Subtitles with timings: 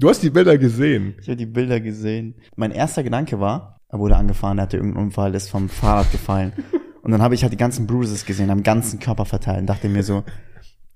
[0.00, 1.14] Du hast die Bilder gesehen.
[1.20, 2.34] Ich habe die Bilder gesehen.
[2.56, 6.54] Mein erster Gedanke war, er wurde angefahren, er hatte irgendeinen Unfall, ist vom Fahrrad gefallen.
[7.02, 9.88] Und dann habe ich halt die ganzen Bruises gesehen, am ganzen Körper verteilt und dachte
[9.88, 10.22] mir so,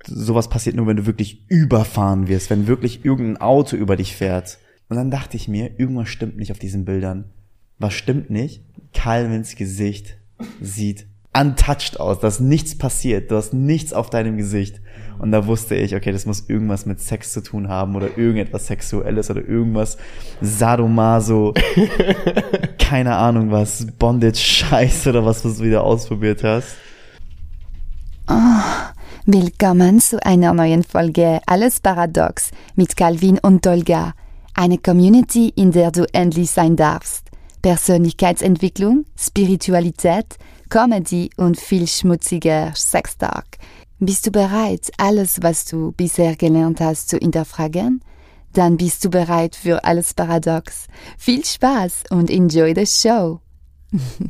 [0.06, 4.59] sowas passiert nur, wenn du wirklich überfahren wirst, wenn wirklich irgendein Auto über dich fährt.
[4.90, 7.32] Und dann dachte ich mir, irgendwas stimmt nicht auf diesen Bildern.
[7.79, 8.62] Was stimmt nicht?
[8.93, 10.18] Calvins Gesicht
[10.61, 14.80] sieht untouched aus, da ist nichts passiert, du hast nichts auf deinem Gesicht.
[15.18, 18.66] Und da wusste ich, okay, das muss irgendwas mit Sex zu tun haben oder irgendetwas
[18.66, 19.96] Sexuelles oder irgendwas
[20.40, 21.55] Sadomaso,
[22.78, 26.77] keine Ahnung was, Bondage-Scheiß oder was, was du wieder ausprobiert hast.
[28.28, 28.32] Oh,
[29.27, 34.14] willkommen zu einer neuen Folge Alles Paradox mit Calvin und Dolga.
[34.55, 37.30] Eine Community, in der du endlich sein darfst.
[37.60, 40.36] Persönlichkeitsentwicklung, Spiritualität,
[40.69, 43.46] Comedy und viel schmutziger Sextalk.
[44.01, 48.05] Bist du bereit, alles, was du bisher gelernt hast, zu hinterfragen?
[48.53, 50.89] Dann bist du bereit für alles Paradox.
[51.17, 53.41] Viel Spaß und enjoy the show.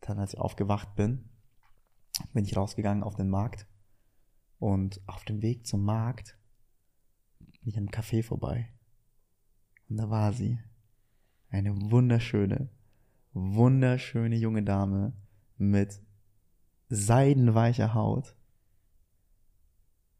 [0.00, 1.28] Dann, als ich aufgewacht bin,
[2.32, 3.66] bin ich rausgegangen auf den Markt.
[4.58, 6.36] Und auf dem Weg zum Markt
[7.38, 8.72] bin ich einem Café vorbei.
[9.88, 10.58] Und da war sie.
[11.50, 12.68] Eine wunderschöne,
[13.32, 15.12] wunderschöne junge Dame
[15.56, 16.02] mit
[16.88, 18.36] seidenweicher Haut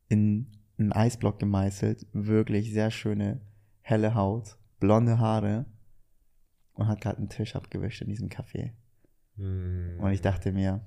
[0.08, 3.40] in einen Eisblock gemeißelt, wirklich sehr schöne
[3.80, 5.66] helle Haut, blonde Haare
[6.74, 8.72] und hat gerade einen Tisch abgewischt in diesem Café.
[9.36, 10.00] Mm.
[10.00, 10.84] Und ich dachte mir,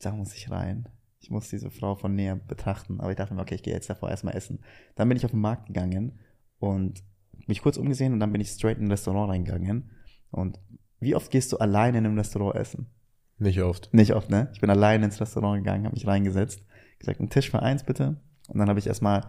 [0.00, 0.88] da muss ich rein.
[1.20, 3.00] Ich muss diese Frau von näher betrachten.
[3.00, 4.60] Aber ich dachte mir, okay, ich gehe jetzt davor erstmal essen.
[4.96, 6.18] Dann bin ich auf den Markt gegangen
[6.58, 7.02] und
[7.46, 9.90] mich kurz umgesehen und dann bin ich straight in ein Restaurant reingegangen.
[10.30, 10.60] Und
[11.00, 12.86] wie oft gehst du alleine in einem Restaurant essen?
[13.38, 13.92] Nicht oft.
[13.92, 14.50] Nicht oft, ne?
[14.52, 16.64] Ich bin alleine ins Restaurant gegangen, habe mich reingesetzt,
[17.02, 18.16] gesagt, einen Tisch für eins bitte.
[18.48, 19.22] Und dann habe ich erstmal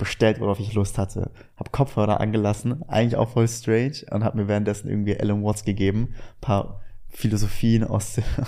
[0.00, 1.30] bestellt, worauf ich Lust hatte.
[1.56, 6.14] Hab Kopfhörer angelassen, eigentlich auch voll strange und habe mir währenddessen irgendwie Alan Watts gegeben,
[6.14, 8.24] ein paar Philosophien aus der,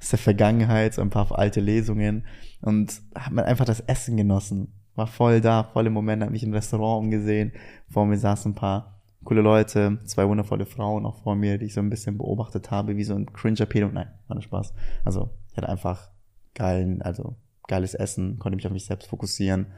[0.00, 2.26] aus der Vergangenheit, so ein paar alte Lesungen
[2.60, 4.72] und habe mir einfach das Essen genossen.
[4.94, 7.52] War voll da, voll im Moment, habe mich im Restaurant umgesehen.
[7.88, 11.74] Vor mir saßen ein paar coole Leute, zwei wundervolle Frauen auch vor mir, die ich
[11.74, 13.88] so ein bisschen beobachtet habe, wie so ein cringer Pedo.
[13.88, 14.74] Nein, war nur Spaß.
[15.04, 16.10] Also, ich hatte einfach
[16.54, 17.36] geilen, also
[17.68, 19.72] geiles Essen, konnte mich auf mich selbst fokussieren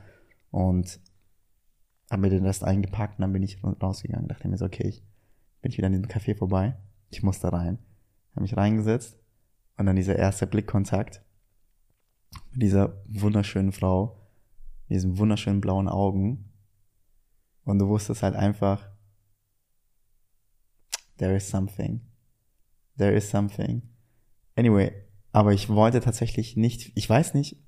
[0.50, 1.00] und
[2.10, 4.28] habe mir den Rest eingepackt und dann bin ich rausgegangen.
[4.28, 5.04] Dachte mir so, okay, ich
[5.62, 6.76] bin wieder in diesem Café vorbei.
[7.10, 7.78] Ich muss da rein.
[8.32, 9.18] Habe mich reingesetzt
[9.76, 11.22] und dann dieser erste Blickkontakt
[12.52, 14.20] mit dieser wunderschönen Frau,
[14.88, 16.52] diesen wunderschönen blauen Augen.
[17.64, 18.88] Und du wusstest halt einfach,
[21.18, 22.02] there is something.
[22.96, 23.82] There is something.
[24.56, 24.92] Anyway,
[25.32, 27.63] aber ich wollte tatsächlich nicht, ich weiß nicht, ich,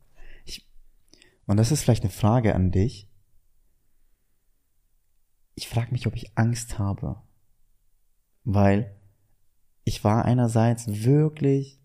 [1.46, 3.08] und das ist vielleicht eine Frage an dich.
[5.54, 7.22] Ich frage mich, ob ich Angst habe.
[8.44, 8.96] Weil
[9.84, 11.80] ich war einerseits wirklich,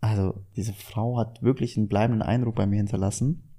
[0.00, 3.54] also diese Frau hat wirklich einen bleibenden Eindruck bei mir hinterlassen.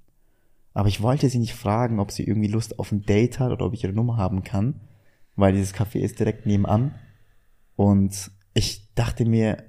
[0.72, 3.66] Aber ich wollte sie nicht fragen, ob sie irgendwie Lust auf ein Date hat oder
[3.66, 4.80] ob ich ihre Nummer haben kann,
[5.34, 6.94] weil dieses Café ist direkt nebenan.
[7.74, 9.64] Und ich dachte mir,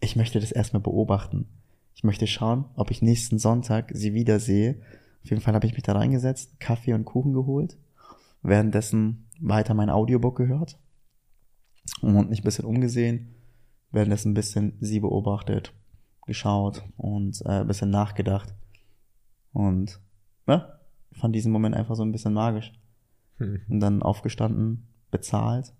[0.00, 1.59] ich möchte das erstmal beobachten.
[2.00, 4.80] Ich möchte schauen, ob ich nächsten Sonntag sie wiedersehe.
[5.22, 7.76] Auf jeden Fall habe ich mich da reingesetzt, Kaffee und Kuchen geholt,
[8.40, 10.78] währenddessen weiter mein Audiobook gehört
[12.00, 13.34] und mich ein bisschen umgesehen,
[13.90, 15.74] währenddessen ein bisschen sie beobachtet,
[16.24, 18.54] geschaut und äh, ein bisschen nachgedacht.
[19.52, 20.00] Und
[20.46, 20.80] ja,
[21.12, 22.72] fand diesen Moment einfach so ein bisschen magisch.
[23.36, 23.60] Hm.
[23.68, 25.74] Und dann aufgestanden, bezahlt,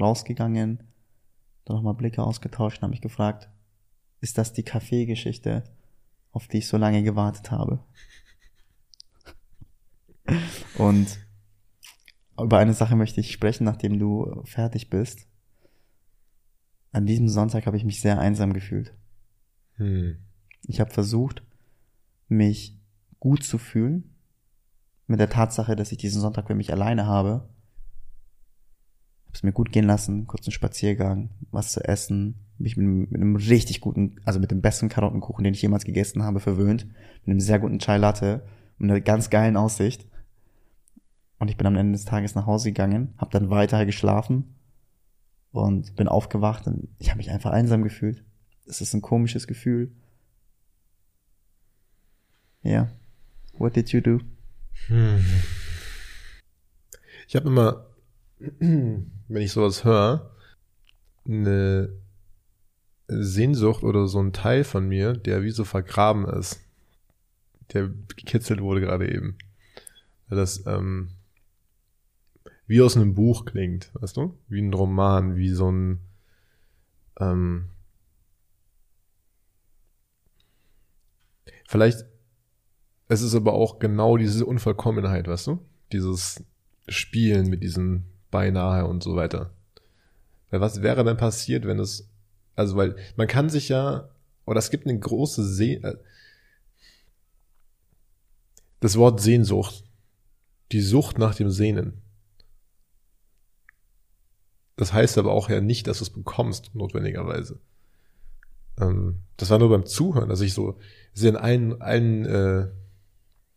[0.00, 0.84] rausgegangen,
[1.64, 3.48] dann nochmal Blicke ausgetauscht und habe mich gefragt,
[4.26, 5.62] ist das die Kaffeegeschichte,
[6.32, 7.78] auf die ich so lange gewartet habe?
[10.78, 11.20] und
[12.36, 15.28] über eine Sache möchte ich sprechen, nachdem du fertig bist.
[16.90, 18.92] An diesem Sonntag habe ich mich sehr einsam gefühlt.
[19.76, 20.18] Hm.
[20.66, 21.44] Ich habe versucht,
[22.26, 22.76] mich
[23.20, 24.16] gut zu fühlen
[25.06, 27.48] mit der Tatsache, dass ich diesen Sonntag für mich alleine habe
[29.36, 33.80] es mir gut gehen lassen, kurzen Spaziergang, was zu essen, mich mit, mit, einem richtig
[33.80, 36.86] guten, also mit dem besten Karottenkuchen, den ich jemals gegessen habe, verwöhnt,
[37.24, 38.46] mit einem sehr guten Chai Latte
[38.78, 40.08] und einer ganz geilen Aussicht.
[41.38, 44.54] Und ich bin am Ende des Tages nach Hause gegangen, habe dann weiter geschlafen
[45.52, 48.24] und bin aufgewacht und ich habe mich einfach einsam gefühlt.
[48.66, 49.92] Es ist ein komisches Gefühl.
[52.62, 52.70] Ja.
[52.70, 52.90] Yeah.
[53.58, 54.20] What did you do?
[54.88, 55.24] Hm.
[57.28, 57.86] Ich habe immer
[59.28, 60.30] wenn ich sowas höre,
[61.26, 61.92] eine
[63.08, 66.60] Sehnsucht oder so ein Teil von mir, der wie so vergraben ist,
[67.72, 69.36] der gekitzelt wurde gerade eben.
[70.28, 71.10] Weil das, ähm,
[72.66, 74.36] wie aus einem Buch klingt, weißt du?
[74.48, 76.00] Wie ein Roman, wie so ein,
[77.20, 77.68] ähm,
[81.68, 82.04] vielleicht,
[83.08, 85.64] es ist aber auch genau diese Unvollkommenheit, weißt du?
[85.92, 86.44] Dieses
[86.88, 89.50] Spielen mit diesen beinahe und so weiter.
[90.50, 92.10] Weil was wäre denn passiert, wenn es,
[92.54, 94.10] also weil man kann sich ja,
[94.44, 95.96] oder es gibt eine große See, äh,
[98.80, 99.84] das Wort Sehnsucht,
[100.70, 102.02] die Sucht nach dem Sehnen.
[104.76, 107.58] Das heißt aber auch ja nicht, dass du es bekommst, notwendigerweise.
[108.78, 110.78] Ähm, das war nur beim Zuhören, dass ich so,
[111.14, 112.68] sehe in allen, allen, äh,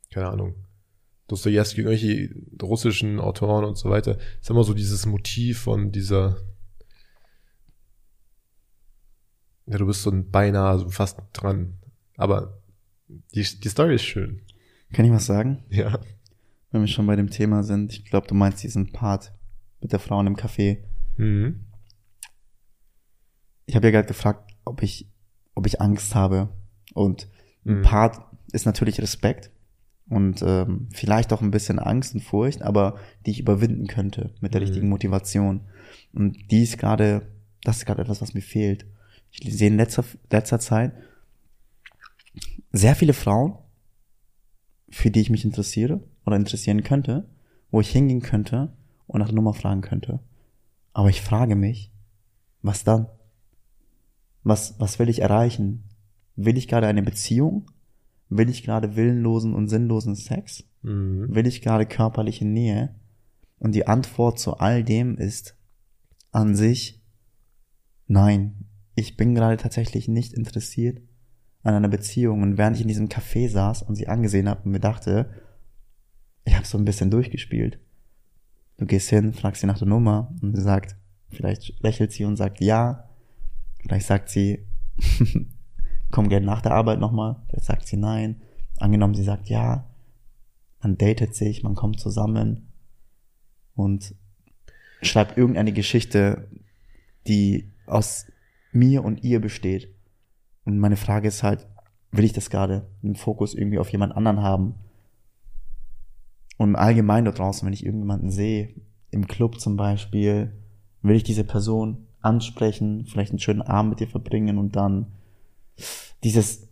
[0.10, 0.56] keine Ahnung,
[1.30, 6.38] Dostoevsky, irgendwelche russischen Autoren und so weiter, ist immer so dieses Motiv von dieser,
[9.66, 11.78] ja, du bist so ein beinahe, so fast dran.
[12.18, 12.62] Aber
[13.08, 14.42] die, die Story ist schön.
[14.92, 15.64] Kann ich was sagen?
[15.70, 16.00] Ja.
[16.72, 17.94] Wenn wir schon bei dem Thema sind.
[17.94, 19.32] Ich glaube, du meinst diesen Part
[19.82, 20.80] mit der Frau in dem Café.
[21.18, 21.66] Mhm.
[23.66, 25.08] Ich habe ja gerade gefragt, ob ich,
[25.56, 26.50] ob ich Angst habe.
[26.94, 27.28] Und
[27.66, 27.82] ein Mhm.
[27.84, 28.20] Part
[28.52, 29.52] ist natürlich Respekt
[30.10, 34.54] und ähm, vielleicht auch ein bisschen Angst und Furcht, aber die ich überwinden könnte mit
[34.54, 34.68] der Mhm.
[34.68, 35.62] richtigen Motivation.
[36.14, 37.28] Und die ist gerade,
[37.64, 38.86] das ist gerade etwas, was mir fehlt.
[39.32, 40.94] Ich sehe in letzter, letzter Zeit
[42.72, 43.56] sehr viele Frauen,
[44.90, 47.30] für die ich mich interessiere oder interessieren könnte,
[47.72, 48.74] wo ich hingehen könnte
[49.08, 50.20] und nach der Nummer fragen könnte.
[50.94, 51.92] Aber ich frage mich,
[52.62, 53.08] was dann?
[54.44, 55.84] Was, was will ich erreichen?
[56.36, 57.70] Will ich gerade eine Beziehung?
[58.30, 60.64] Will ich gerade willenlosen und sinnlosen Sex?
[60.84, 61.34] Mhm.
[61.34, 62.96] Will ich gerade körperliche Nähe?
[63.58, 65.58] Und die Antwort zu all dem ist
[66.32, 67.02] an sich
[68.08, 68.66] nein.
[68.96, 71.02] Ich bin gerade tatsächlich nicht interessiert
[71.64, 72.42] an einer Beziehung.
[72.42, 75.30] Und während ich in diesem Café saß und sie angesehen habe und mir dachte,
[76.46, 77.80] ich habe so ein bisschen durchgespielt.
[78.78, 80.96] Du gehst hin, fragst sie nach der Nummer und sie sagt,
[81.30, 83.10] vielleicht lächelt sie und sagt ja.
[83.82, 84.66] Vielleicht sagt sie,
[86.12, 87.38] komm gerne nach der Arbeit nochmal.
[87.48, 88.42] Vielleicht sagt sie nein.
[88.78, 89.86] Angenommen, sie sagt ja.
[90.82, 92.72] Man datet sich, man kommt zusammen
[93.76, 94.16] und
[95.02, 96.50] schreibt irgendeine Geschichte,
[97.28, 98.28] die aus
[98.72, 99.94] mir und ihr besteht.
[100.66, 101.68] Und meine Frage ist halt,
[102.12, 104.76] will ich das gerade, den Fokus irgendwie auf jemand anderen haben?
[106.58, 108.74] Und allgemein da draußen, wenn ich irgendjemanden sehe,
[109.12, 110.54] im Club zum Beispiel,
[111.02, 115.08] will ich diese Person ansprechen, vielleicht einen schönen Abend mit ihr verbringen und dann
[116.24, 116.68] dieses,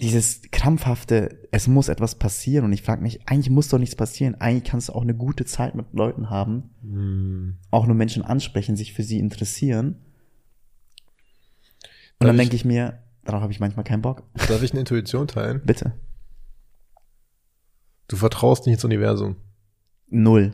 [0.00, 4.34] dieses krampfhafte, es muss etwas passieren und ich frage mich, eigentlich muss doch nichts passieren,
[4.36, 7.58] eigentlich kannst du auch eine gute Zeit mit Leuten haben, Mhm.
[7.70, 9.96] auch nur Menschen ansprechen, sich für sie interessieren.
[12.18, 14.22] Und Darf dann denke ich mir, darauf habe ich manchmal keinen Bock.
[14.48, 15.60] Darf ich eine Intuition teilen?
[15.64, 15.92] Bitte.
[18.08, 19.36] Du vertraust nicht ins Universum.
[20.08, 20.52] Null.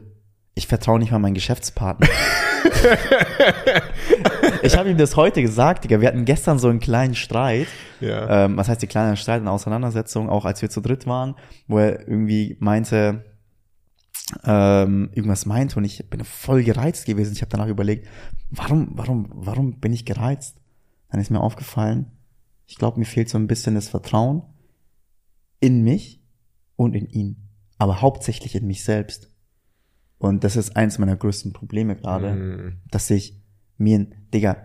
[0.55, 2.09] Ich vertraue nicht mal meinen Geschäftspartner.
[4.63, 6.01] ich habe ihm das heute gesagt, Digga.
[6.01, 7.69] Wir hatten gestern so einen kleinen Streit.
[8.01, 8.45] Ja.
[8.45, 11.35] Ähm, was heißt die kleine Streit, eine Auseinandersetzung, auch als wir zu dritt waren,
[11.67, 13.25] wo er irgendwie meinte,
[14.45, 17.33] ähm, irgendwas meinte und ich bin voll gereizt gewesen.
[17.33, 18.09] Ich habe danach überlegt,
[18.51, 20.61] warum, warum, warum bin ich gereizt?
[21.11, 22.13] Dann ist mir aufgefallen,
[22.67, 24.43] ich glaube, mir fehlt so ein bisschen das Vertrauen
[25.61, 26.23] in mich
[26.77, 29.31] und in ihn, aber hauptsächlich in mich selbst.
[30.19, 32.79] Und das ist eins meiner größten Probleme gerade, Mhm.
[32.91, 33.41] dass ich
[33.77, 34.57] mir, Digga,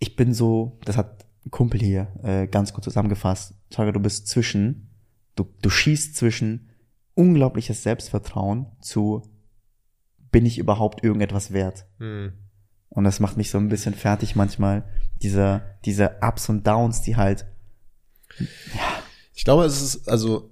[0.00, 3.54] ich bin so, das hat ein Kumpel hier äh, ganz gut zusammengefasst.
[3.72, 4.90] Sage, du bist zwischen,
[5.36, 6.68] du, du schießt zwischen
[7.14, 9.22] unglaubliches Selbstvertrauen zu,
[10.30, 11.86] bin ich überhaupt irgendetwas wert?
[11.98, 12.32] Mhm.
[12.90, 14.84] Und das macht mich so ein bisschen fertig manchmal,
[15.22, 17.46] diese, diese Ups und Downs, die halt,
[19.34, 20.50] Ich glaube, es ist, also,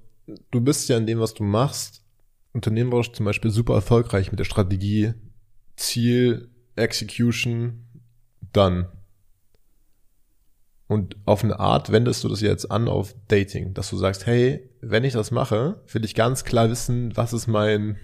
[0.50, 2.02] du bist ja in dem, was du machst,
[2.56, 5.14] unternehmerisch zum Beispiel super erfolgreich mit der Strategie,
[5.76, 7.86] Ziel, Execution,
[8.52, 8.88] dann.
[10.88, 14.70] Und auf eine Art wendest du das jetzt an auf Dating, dass du sagst, hey,
[14.80, 17.96] wenn ich das mache, will ich ganz klar wissen, was ist mein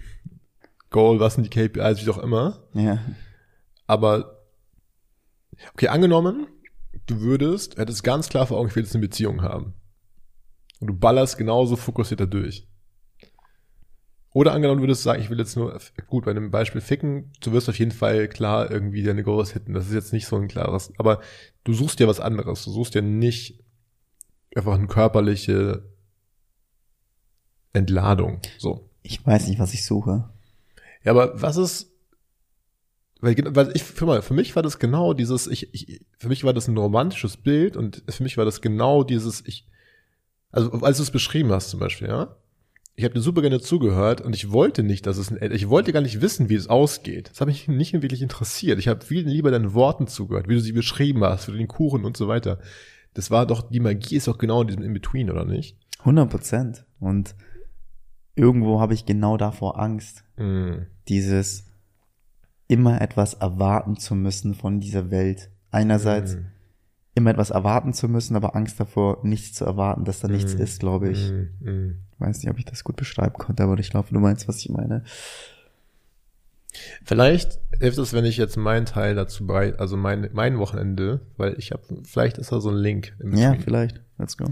[0.89, 2.67] Goal, was sind die KPIs, wie auch immer.
[2.73, 2.99] ja,
[3.87, 4.43] Aber,
[5.73, 6.47] okay, angenommen,
[7.07, 9.73] du würdest, hättest ganz klar vor Augen, ich will jetzt eine Beziehung haben.
[10.79, 12.67] Und du ballerst genauso fokussierter durch.
[14.33, 17.51] Oder angenommen, du würdest sagen, ich will jetzt nur, gut, bei dem Beispiel ficken, du
[17.51, 19.75] wirst auf jeden Fall klar irgendwie deine Goals hitten.
[19.75, 21.21] Das ist jetzt nicht so ein klares, aber
[21.63, 22.65] du suchst ja was anderes.
[22.65, 23.63] Du suchst ja nicht
[24.55, 25.87] einfach eine körperliche
[27.73, 28.89] Entladung, so.
[29.01, 30.29] ich weiß nicht, was ich suche.
[31.03, 31.91] Ja, aber was ist,
[33.19, 36.43] weil, weil ich, für, mal, für mich war das genau dieses, ich, ich, für mich
[36.43, 39.67] war das ein romantisches Bild und für mich war das genau dieses, ich,
[40.51, 42.35] also als du es beschrieben hast zum Beispiel, ja,
[42.95, 45.91] ich habe dir super gerne zugehört und ich wollte nicht, dass es ein, ich wollte
[45.93, 47.31] gar nicht wissen, wie es ausgeht.
[47.31, 48.77] Das hat mich nicht wirklich interessiert.
[48.79, 52.05] Ich habe viel lieber deinen Worten zugehört, wie du sie beschrieben hast, für den Kuchen
[52.05, 52.59] und so weiter.
[53.15, 55.77] Das war doch, die Magie ist doch genau in diesem In-Between, oder nicht?
[55.99, 56.85] 100 Prozent.
[56.99, 57.35] Und
[58.35, 60.23] irgendwo habe ich genau davor Angst.
[60.37, 60.83] Mm.
[61.07, 61.65] Dieses
[62.67, 65.49] immer etwas erwarten zu müssen von dieser Welt.
[65.71, 66.45] Einerseits Mm.
[67.15, 70.61] immer etwas erwarten zu müssen, aber Angst davor, nichts zu erwarten, dass da nichts Mm.
[70.61, 71.31] ist, glaube ich.
[72.23, 74.59] Ich weiß nicht, ob ich das gut beschreiben konnte, aber ich glaube, du meinst, was
[74.59, 75.03] ich meine.
[77.03, 81.59] Vielleicht hilft es, wenn ich jetzt meinen Teil dazu bei, also mein, mein Wochenende, weil
[81.59, 83.13] ich habe, vielleicht ist da so ein Link.
[83.19, 84.01] Im Ja, vielleicht.
[84.17, 84.45] Let's go.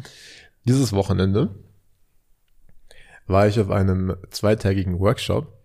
[0.65, 1.55] Dieses Wochenende
[3.25, 5.57] war ich auf einem zweitägigen Workshop.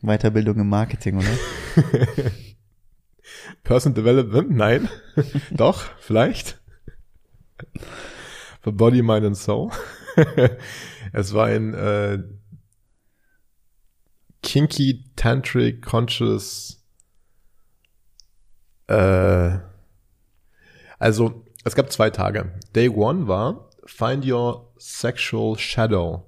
[0.00, 1.36] Weiterbildung im Marketing, oder?
[3.62, 4.50] Person Development?
[4.50, 4.88] Nein.
[5.50, 6.58] Doch, vielleicht.
[8.62, 9.70] For Body, Mind and Soul.
[11.12, 12.22] Es war ein äh,
[14.42, 16.82] Kinky Tantric Conscious
[18.88, 19.58] äh,
[20.98, 22.52] also es gab zwei Tage.
[22.74, 26.26] Day one war Find Your Sexual Shadow.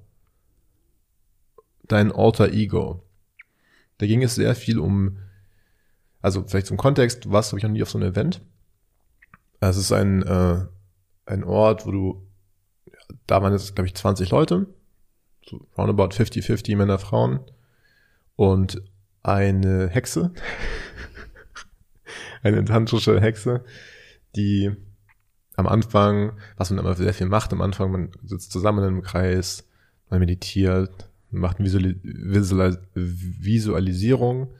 [1.85, 3.04] Dein Alter Ego.
[3.99, 5.18] Da ging es sehr viel um,
[6.21, 8.42] also vielleicht zum Kontext, was habe ich noch nie auf so einem Event.
[9.61, 10.66] Es ist ein, äh,
[11.26, 12.28] ein Ort, wo du,
[13.27, 14.67] da waren jetzt, glaube ich, 20 Leute,
[15.47, 17.41] so roundabout 50-50 Männer, Frauen
[18.37, 18.83] und
[19.23, 20.33] eine Hexe,
[22.43, 23.65] eine tantrische Hexe,
[24.37, 24.71] die
[25.57, 29.03] am Anfang, was man immer sehr viel macht, am Anfang, man sitzt zusammen in einem
[29.03, 29.67] Kreis,
[30.09, 34.53] man meditiert, macht eine Visualis Visualis Visualisierung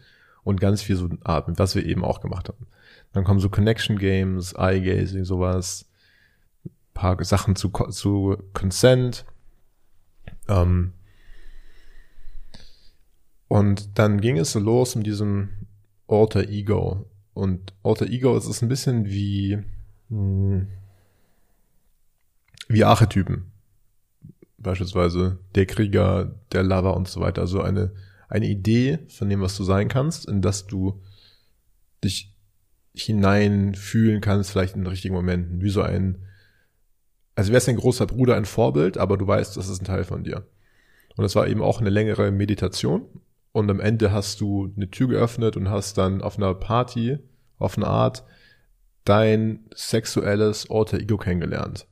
[0.43, 2.67] und ganz viel so Atmen, was wir eben auch gemacht haben.
[3.13, 5.88] Dann kommen so Connection Games, Eye Gazing, sowas,
[6.99, 9.25] paar Sachen zu, zu Consent.
[10.49, 10.93] Ähm,
[13.47, 15.51] und dann ging es so los mit diesem
[16.09, 17.07] Alter Ego.
[17.35, 19.59] Und Alter Ego ist es ein bisschen wie,
[20.09, 20.67] hm,
[22.69, 23.53] wie Archetypen.
[24.59, 27.43] Beispielsweise der Krieger, der Lover und so weiter.
[27.43, 27.93] Also eine,
[28.29, 31.01] eine Idee von dem, was du sein kannst, in das du
[32.03, 32.35] dich
[32.93, 35.63] hineinfühlen kannst, vielleicht in den richtigen Momenten.
[35.63, 36.19] Wie so ein,
[37.39, 40.25] also wärst ein großer Bruder, ein Vorbild, aber du weißt, das ist ein Teil von
[40.25, 40.45] dir.
[41.17, 43.07] Und es war eben auch eine längere Meditation.
[43.53, 47.21] Und am Ende hast du eine Tür geöffnet und hast dann auf einer Party,
[47.59, 48.25] auf eine Art,
[49.05, 51.87] dein sexuelles Alter Ego kennengelernt.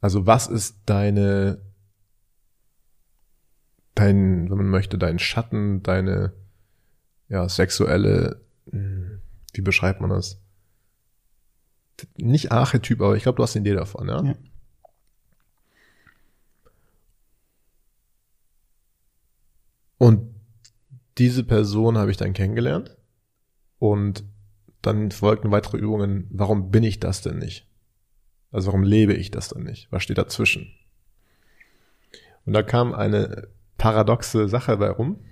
[0.00, 1.60] Also was ist deine,
[3.96, 6.32] dein, wenn man möchte, dein Schatten, deine,
[7.28, 8.40] ja, sexuelle,
[8.70, 9.20] hm,
[9.52, 10.43] wie beschreibt man das?
[12.16, 14.22] Nicht Archetyp, aber ich glaube, du hast eine Idee davon, ja?
[14.22, 14.34] Ja.
[19.98, 20.34] Und
[21.18, 22.96] diese Person habe ich dann kennengelernt
[23.78, 24.24] und
[24.82, 27.66] dann folgten weitere Übungen, warum bin ich das denn nicht?
[28.50, 29.90] Also warum lebe ich das denn nicht?
[29.90, 30.72] Was steht dazwischen?
[32.44, 33.48] Und da kam eine
[33.78, 35.24] paradoxe Sache bei rum.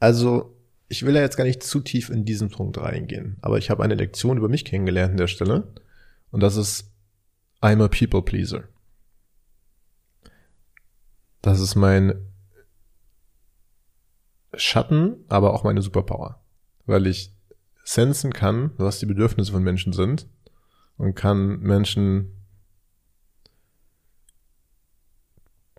[0.00, 0.57] Also,
[0.88, 3.82] ich will ja jetzt gar nicht zu tief in diesen Punkt reingehen, aber ich habe
[3.82, 5.72] eine Lektion über mich kennengelernt an der Stelle
[6.30, 6.90] und das ist
[7.60, 8.64] I'm a people pleaser.
[11.42, 12.14] Das ist mein
[14.54, 16.40] Schatten, aber auch meine Superpower,
[16.86, 17.32] weil ich
[17.84, 20.26] sensen kann, was die Bedürfnisse von Menschen sind
[20.96, 22.34] und kann Menschen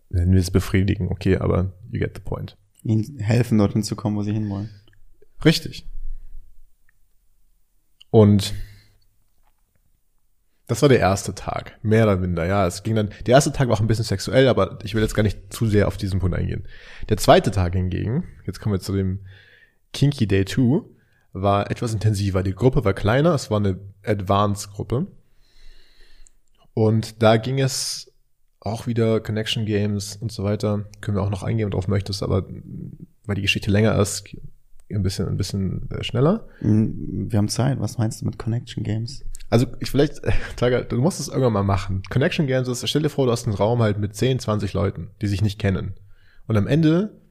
[0.09, 2.57] nennen wir es befriedigen, okay, aber you get the point.
[2.83, 4.69] Ihnen helfen, dorthin zu kommen, wo sie hinwollen.
[5.43, 5.87] Richtig.
[8.11, 8.53] Und
[10.67, 12.45] das war der erste Tag, mehr oder minder.
[12.45, 13.09] Ja, es ging dann.
[13.25, 15.65] Der erste Tag war auch ein bisschen sexuell, aber ich will jetzt gar nicht zu
[15.65, 16.67] sehr auf diesen Punkt eingehen.
[17.09, 19.25] Der zweite Tag hingegen, jetzt kommen wir zu dem
[19.93, 20.83] Kinky Day 2,
[21.33, 22.43] war etwas intensiver.
[22.43, 25.07] Die Gruppe war kleiner, es war eine Advanced-Gruppe.
[26.75, 28.11] Und da ging es
[28.59, 30.85] auch wieder Connection Games und so weiter.
[31.01, 32.45] Können wir auch noch eingehen, wenn du drauf möchtest, aber
[33.25, 34.35] weil die Geschichte länger ist,
[34.89, 36.47] ein bisschen, ein bisschen äh, schneller.
[36.61, 37.79] Wir haben Zeit.
[37.79, 39.23] Was meinst du mit Connection Games?
[39.49, 40.21] Also ich vielleicht,
[40.55, 42.03] Tiger, du musst es irgendwann mal machen.
[42.09, 45.11] Connection Games ist, stell dir vor, du hast einen Raum halt mit 10, 20 Leuten,
[45.21, 45.95] die sich nicht kennen.
[46.47, 47.21] Und am Ende,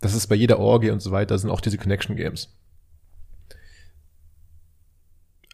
[0.00, 2.56] das ist bei jeder Orgie und so weiter, sind auch diese Connection Games.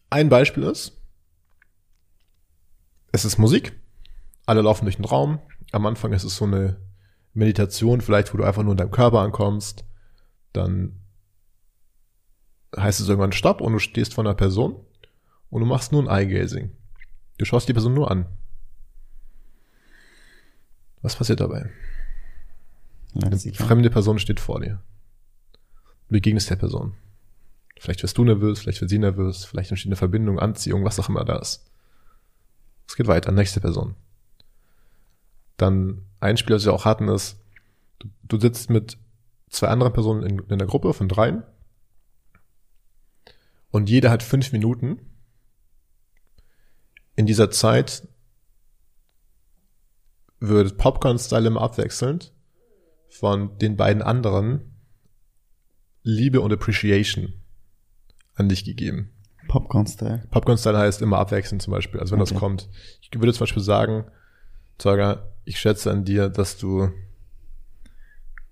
[0.08, 1.00] Ein Beispiel ist,
[3.12, 3.78] es ist Musik,
[4.46, 5.40] alle laufen durch den Raum.
[5.72, 6.78] Am Anfang ist es so eine
[7.34, 9.84] Meditation, vielleicht, wo du einfach nur in deinem Körper ankommst.
[10.52, 11.00] Dann
[12.76, 14.76] heißt es irgendwann Stopp und du stehst vor einer Person
[15.50, 16.70] und du machst nur ein Eye-Gazing.
[17.38, 18.26] Du schaust die Person nur an.
[21.02, 21.70] Was passiert dabei?
[23.32, 24.82] Sie Eine fremde Person steht vor dir.
[26.08, 26.94] Du begegnest der Person.
[27.78, 31.08] Vielleicht wirst du nervös, vielleicht wird sie nervös, vielleicht entsteht eine Verbindung, Anziehung, was auch
[31.08, 31.70] immer da ist.
[32.88, 33.94] Es geht weiter, nächste Person.
[35.56, 37.38] Dann ein Spiel, das wir auch hatten, ist,
[37.98, 38.98] du, du sitzt mit
[39.50, 41.42] zwei anderen Personen in, in einer Gruppe von dreien
[43.70, 44.98] und jeder hat fünf Minuten.
[47.14, 48.06] In dieser Zeit
[50.38, 52.32] wird Popcorn-Style immer abwechselnd
[53.08, 54.74] von den beiden anderen
[56.02, 57.32] Liebe und Appreciation
[58.34, 59.10] an dich gegeben.
[59.48, 60.26] Popcorn-Style.
[60.30, 62.00] Popcorn-Style heißt immer abwechselnd zum Beispiel.
[62.00, 62.32] Also wenn Okay.
[62.34, 62.68] das kommt.
[63.00, 64.04] Ich würde zum Beispiel sagen,
[64.78, 66.90] Zeuger, ich schätze an dir, dass du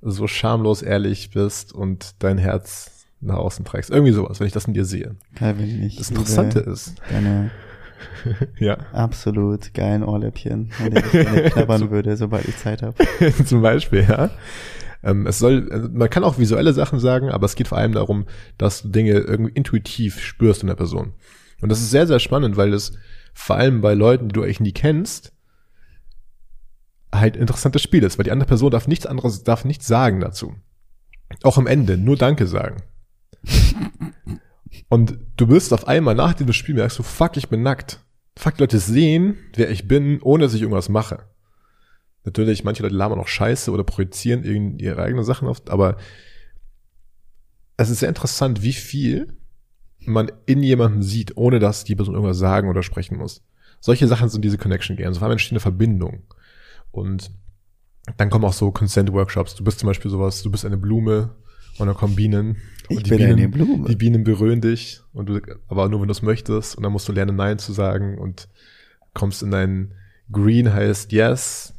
[0.00, 3.90] so schamlos ehrlich bist und dein Herz nach außen trägst.
[3.90, 5.16] Irgendwie sowas, wenn ich das in dir sehe.
[5.34, 7.50] Calvin, ich Das Interessante ist, deine
[8.58, 12.94] ja, absolut geilen Ohrläppchen, an denen ich gerne knabbern würde, sobald ich Zeit habe.
[13.44, 14.30] zum Beispiel, ja.
[15.02, 17.92] Ähm, es soll, also man kann auch visuelle Sachen sagen, aber es geht vor allem
[17.92, 18.26] darum,
[18.56, 21.12] dass du Dinge irgendwie intuitiv spürst in der Person.
[21.60, 22.92] Und das ist sehr, sehr spannend, weil es
[23.34, 25.32] vor allem bei Leuten, die du eigentlich nie kennst,
[27.12, 30.54] halt interessantes Spiel ist, weil die andere Person darf nichts anderes, darf nichts sagen dazu.
[31.42, 32.82] Auch am Ende, nur Danke sagen.
[34.88, 38.00] Und du wirst auf einmal nach dem Spiel merkst du, fuck, ich bin nackt.
[38.36, 41.24] Fuck, die Leute sehen, wer ich bin, ohne dass ich irgendwas mache.
[42.24, 45.98] Natürlich, manche Leute labern auch Scheiße oder projizieren irgendwie ihre eigenen Sachen oft, aber
[47.76, 49.36] es ist sehr interessant, wie viel
[50.00, 53.42] man in jemandem sieht, ohne dass die Person irgendwas sagen oder sprechen muss.
[53.80, 55.16] Solche Sachen sind diese Connection Games.
[55.16, 56.22] Auf einmal entsteht eine Verbindung.
[56.90, 57.30] Und
[58.16, 59.54] dann kommen auch so Consent-Workshops.
[59.54, 61.34] Du bist zum Beispiel sowas, du bist eine Blume
[61.78, 62.56] und Bienen.
[62.88, 63.88] Ich die bin Bienen, eine Blume.
[63.88, 66.76] Die Bienen berühren dich, und du, aber nur wenn du es möchtest.
[66.76, 68.48] Und dann musst du lernen, Nein zu sagen und
[69.14, 69.94] kommst in dein
[70.30, 71.74] Green heißt Yes,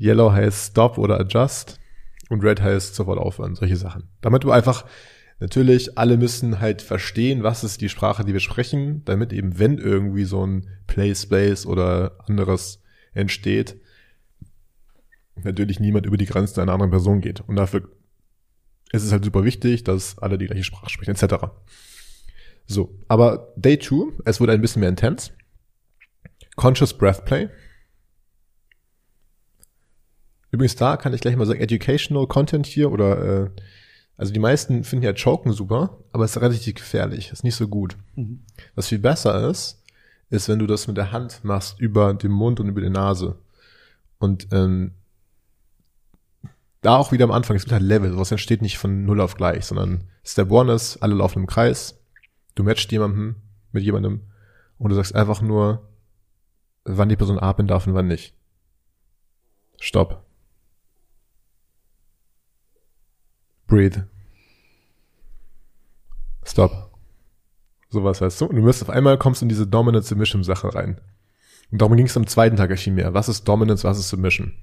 [0.00, 1.80] Yellow heißt Stop oder Adjust
[2.28, 4.08] und Red heißt sofort aufhören, solche Sachen.
[4.20, 4.84] Damit du einfach,
[5.40, 9.78] natürlich, alle müssen halt verstehen, was ist die Sprache, die wir sprechen, damit eben, wenn
[9.78, 12.82] irgendwie so ein Play Space oder anderes
[13.12, 13.80] entsteht,
[15.42, 17.40] natürlich niemand über die Grenzen einer anderen Person geht.
[17.40, 17.88] Und dafür
[18.92, 21.46] ist es halt super wichtig, dass alle die gleiche Sprache sprechen, etc.
[22.66, 25.32] So, aber Day 2, es wurde ein bisschen mehr intens.
[26.56, 27.48] Conscious Breath Play.
[30.50, 33.50] Übrigens da kann ich gleich mal sagen, Educational Content hier oder äh,
[34.18, 37.68] also die meisten finden ja Choken super, aber es ist relativ gefährlich, ist nicht so
[37.68, 37.96] gut.
[38.16, 38.42] Mhm.
[38.74, 39.82] Was viel besser ist,
[40.28, 43.38] ist, wenn du das mit der Hand machst über den Mund und über die Nase.
[44.18, 44.92] Und ähm,
[46.80, 49.34] da auch wieder am Anfang, es gibt halt Level, sowas entsteht nicht von null auf
[49.34, 52.00] gleich, sondern Step One ist, alle laufen im Kreis,
[52.54, 53.36] du matchst jemanden
[53.72, 54.22] mit jemandem
[54.78, 55.88] und du sagst einfach nur,
[56.84, 58.34] wann die Person atmen darf und wann nicht.
[59.80, 60.24] Stopp.
[63.66, 64.08] Breathe.
[66.44, 66.98] Stop.
[67.90, 68.48] Sowas heißt so.
[68.48, 71.00] Und du wirst auf einmal kommst in diese Dominant Submission Sache rein.
[71.70, 73.12] Und darum ging es am zweiten Tag erschien mehr.
[73.14, 74.54] Was ist Dominance, was ist Submission?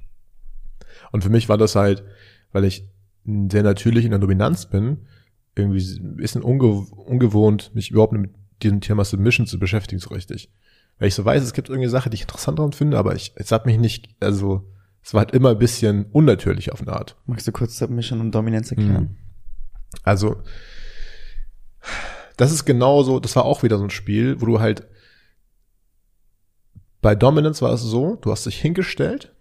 [1.11, 2.03] Und für mich war das halt,
[2.51, 2.87] weil ich
[3.25, 5.05] sehr natürlich in der Dominanz bin,
[5.55, 10.51] irgendwie ein bisschen unge ungewohnt, mich überhaupt mit diesem Thema Submission zu beschäftigen, so richtig.
[10.99, 13.33] Weil ich so weiß, es gibt irgendwie Sachen, die ich interessant daran finde, aber ich,
[13.35, 14.71] es hat mich nicht, also,
[15.03, 17.15] es war halt immer ein bisschen unnatürlich auf eine Art.
[17.25, 19.03] Magst du kurz Submission und Dominanz erklären?
[19.03, 19.17] Mhm.
[20.03, 20.41] Also,
[22.37, 24.87] das ist genauso, das war auch wieder so ein Spiel, wo du halt
[27.01, 29.34] bei Dominance war es so, du hast dich hingestellt,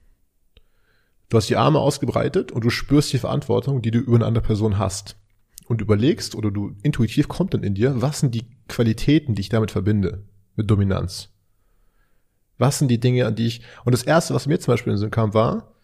[1.29, 4.45] du hast die Arme ausgebreitet und du spürst die Verantwortung, die du über eine andere
[4.45, 5.17] Person hast.
[5.67, 9.49] Und überlegst oder du intuitiv kommt dann in dir, was sind die Qualitäten, die ich
[9.49, 10.25] damit verbinde,
[10.57, 11.31] mit Dominanz.
[12.59, 14.97] Was sind die Dinge, an die ich, und das erste, was mir zum Beispiel in
[14.97, 15.75] den Sinn kam, war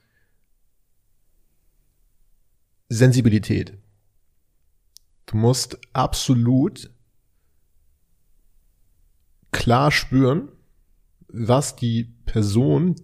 [2.88, 3.79] Sensibilität.
[5.26, 6.90] Du musst absolut
[9.53, 10.48] klar spüren,
[11.29, 12.96] was die Person,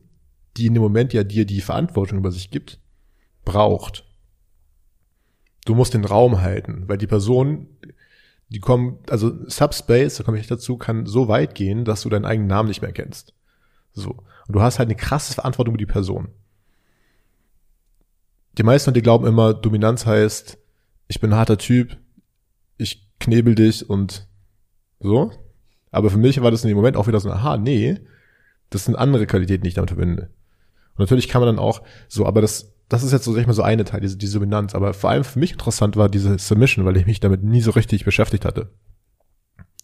[0.56, 2.80] die in dem Moment ja dir die Verantwortung über sich gibt,
[3.44, 4.04] braucht.
[5.64, 7.68] Du musst den Raum halten, weil die Person,
[8.48, 12.24] die kommt, also Subspace, da komme ich dazu, kann so weit gehen, dass du deinen
[12.24, 13.34] eigenen Namen nicht mehr kennst.
[13.92, 14.10] So.
[14.10, 16.28] Und du hast halt eine krasse Verantwortung über die Person.
[18.58, 20.58] Die meisten, die glauben immer, Dominanz heißt,
[21.08, 21.96] ich bin ein harter Typ,
[22.78, 24.28] ich knebel dich und
[25.00, 25.32] so.
[25.90, 28.00] Aber für mich war das in dem Moment auch wieder so, aha, nee,
[28.70, 30.30] das sind andere Qualitäten, die ich damit verbinde.
[30.96, 33.46] Und natürlich kann man dann auch so, aber das, das ist jetzt so, sag ich
[33.46, 34.74] mal, so eine Teil, diese, diese Dominanz.
[34.74, 37.72] Aber vor allem für mich interessant war diese Submission, weil ich mich damit nie so
[37.72, 38.70] richtig beschäftigt hatte.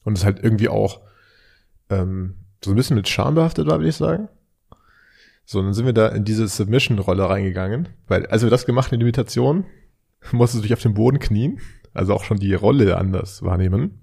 [0.05, 1.01] Und es halt irgendwie auch,
[1.91, 4.29] ähm, so ein bisschen mit Charme behaftet war, würde ich sagen.
[5.45, 8.95] So, dann sind wir da in diese Submission-Rolle reingegangen, weil, als wir das gemacht haben
[8.95, 9.67] in der Meditation,
[10.33, 11.61] musstest du dich auf den Boden knien,
[11.93, 14.03] also auch schon die Rolle anders wahrnehmen.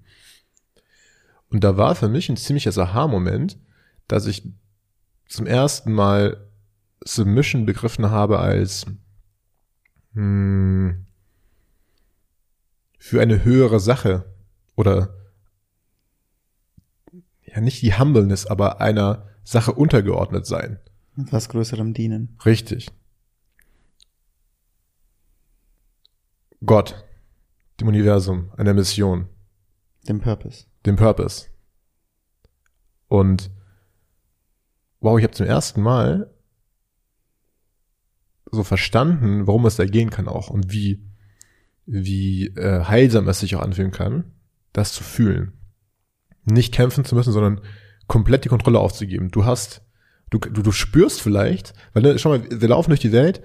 [1.48, 3.58] Und da war für mich ein ziemlicher Aha-Moment,
[4.06, 4.44] dass ich
[5.26, 6.46] zum ersten Mal
[7.04, 8.86] Submission begriffen habe als
[10.12, 11.06] hm,
[12.98, 14.24] für eine höhere Sache
[14.76, 15.14] oder
[17.44, 20.78] ja nicht die Humbleness, aber einer Sache untergeordnet sein.
[21.16, 22.38] Etwas Größerem dienen.
[22.44, 22.90] Richtig.
[26.64, 27.04] Gott,
[27.80, 29.28] dem Universum, einer Mission,
[30.08, 30.66] Dem Purpose.
[30.86, 31.46] dem Purpose.
[33.08, 33.50] Und
[35.00, 36.30] wow, ich habe zum ersten Mal
[38.50, 41.02] so verstanden, warum es da gehen kann auch und wie
[41.86, 44.24] wie äh, heilsam es sich auch anfühlen kann,
[44.72, 45.52] das zu fühlen.
[46.44, 47.60] Nicht kämpfen zu müssen, sondern
[48.06, 49.30] komplett die Kontrolle aufzugeben.
[49.30, 49.82] Du hast,
[50.30, 53.42] du, du, du spürst vielleicht, weil ne, schau mal, wir laufen durch die Welt,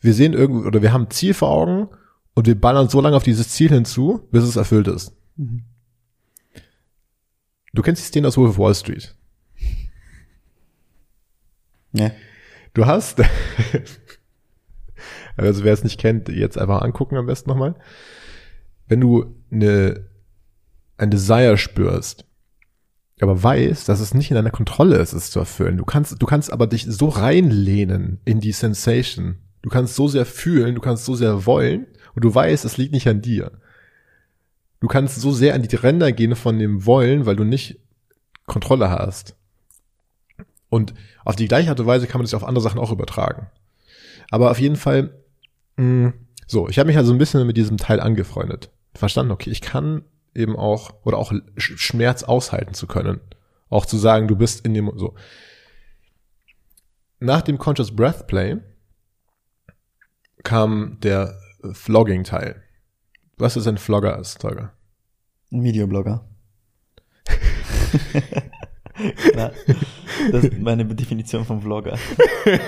[0.00, 1.88] wir sehen irgendwie, oder wir haben ein Ziel vor Augen
[2.34, 5.16] und wir ballern so lange auf dieses Ziel hinzu, bis es erfüllt ist.
[5.36, 5.64] Mhm.
[7.72, 9.14] Du kennst die Szene aus Wolf of Wall Street.
[11.92, 12.10] Ja.
[12.74, 13.22] Du hast,
[15.36, 17.74] also wer es nicht kennt, jetzt einfach angucken am besten nochmal.
[18.88, 20.06] Wenn du eine,
[20.96, 22.24] ein Desire spürst,
[23.20, 25.76] aber weißt, dass es nicht in deiner Kontrolle ist, es zu erfüllen.
[25.76, 29.36] Du kannst, du kannst aber dich so reinlehnen in die Sensation.
[29.62, 32.92] Du kannst so sehr fühlen, du kannst so sehr wollen und du weißt, es liegt
[32.92, 33.52] nicht an dir.
[34.80, 37.78] Du kannst so sehr an die Ränder gehen von dem Wollen, weil du nicht
[38.46, 39.36] Kontrolle hast.
[40.70, 43.48] Und auf die gleiche Art und Weise kann man das auf andere Sachen auch übertragen.
[44.30, 45.10] Aber auf jeden Fall,
[45.80, 46.12] mh,
[46.46, 48.70] so, ich habe mich also ein bisschen mit diesem Teil angefreundet.
[48.94, 50.02] Verstanden, okay, ich kann
[50.34, 53.20] eben auch, oder auch Sch- Schmerz aushalten zu können.
[53.68, 55.14] Auch zu sagen, du bist in dem, so.
[57.20, 58.56] Nach dem Conscious Breath Play
[60.42, 61.38] kam der
[61.72, 62.62] Vlogging-Teil.
[63.36, 64.72] Was ist ein Vlogger ist, Tolga?
[65.52, 66.26] Ein Videoblogger.
[69.32, 69.52] Klar.
[70.32, 71.96] Das ist meine Definition vom Vlogger.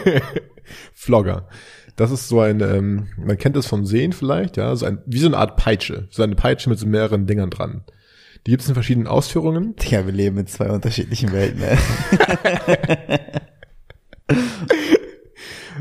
[0.94, 1.48] Vlogger.
[1.96, 5.18] Das ist so ein, ähm, man kennt es vom Sehen vielleicht, ja, so ein, wie
[5.18, 6.08] so eine Art Peitsche.
[6.10, 7.84] So eine Peitsche mit so mehreren Dingern dran.
[8.46, 9.76] Die gibt es in verschiedenen Ausführungen.
[9.76, 11.78] Digga, wir leben in zwei unterschiedlichen Welten, ne?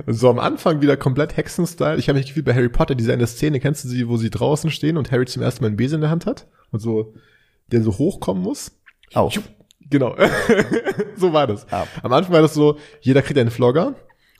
[0.07, 1.97] So am Anfang wieder komplett Hexenstyle.
[1.97, 4.29] Ich habe mich gefühlt bei Harry Potter, diese eine Szene, kennst du sie, wo sie
[4.29, 7.13] draußen stehen und Harry zum ersten Mal einen Besen in der Hand hat und so,
[7.67, 8.71] der so hochkommen muss?
[9.13, 9.39] Auf.
[9.89, 10.15] Genau.
[11.17, 11.71] so war das.
[11.71, 11.87] Ab.
[12.03, 13.95] Am Anfang war das so, jeder kriegt einen Vlogger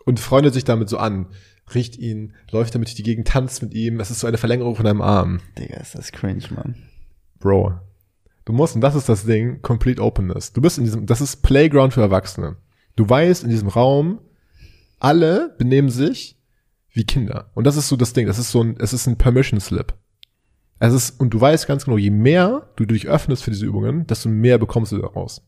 [0.06, 1.28] und freundet sich damit so an.
[1.74, 4.00] Riecht ihn, läuft damit durch die Gegend, tanzt mit ihm.
[4.00, 5.40] Es ist so eine Verlängerung von deinem Arm.
[5.58, 6.76] Digga, ist das cringe, Mann.
[7.40, 7.80] Bro.
[8.46, 10.54] Du musst, und das ist das Ding, Complete Openness.
[10.54, 12.58] Du bist in diesem, das ist Playground für Erwachsene.
[12.96, 14.20] Du weißt, in diesem Raum,
[15.00, 16.38] alle benehmen sich
[16.92, 17.52] wie Kinder.
[17.54, 18.28] Und das ist so das Ding.
[18.28, 19.94] Das ist so ein, es ist ein Permission Slip.
[20.80, 24.08] Es ist, und du weißt ganz genau, je mehr du dich öffnest für diese Übungen,
[24.08, 25.44] desto mehr bekommst du daraus.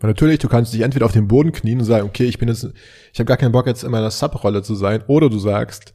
[0.00, 2.48] Und natürlich, du kannst dich entweder auf den Boden knien und sagen, okay, ich bin
[2.48, 2.68] jetzt,
[3.12, 5.92] ich habe gar keinen Bock jetzt in meiner Sub-Rolle zu sein, oder du sagst,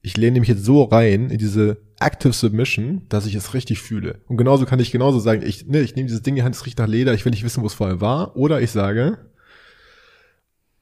[0.00, 4.20] ich lehne mich jetzt so rein in diese Active Submission, dass ich es richtig fühle.
[4.28, 6.54] Und genauso kann ich genauso sagen, ich, ne, ich nehme dieses Ding in die Hand,
[6.54, 8.36] es riecht nach Leder, ich will nicht wissen, wo es vorher war.
[8.36, 9.18] Oder ich sage,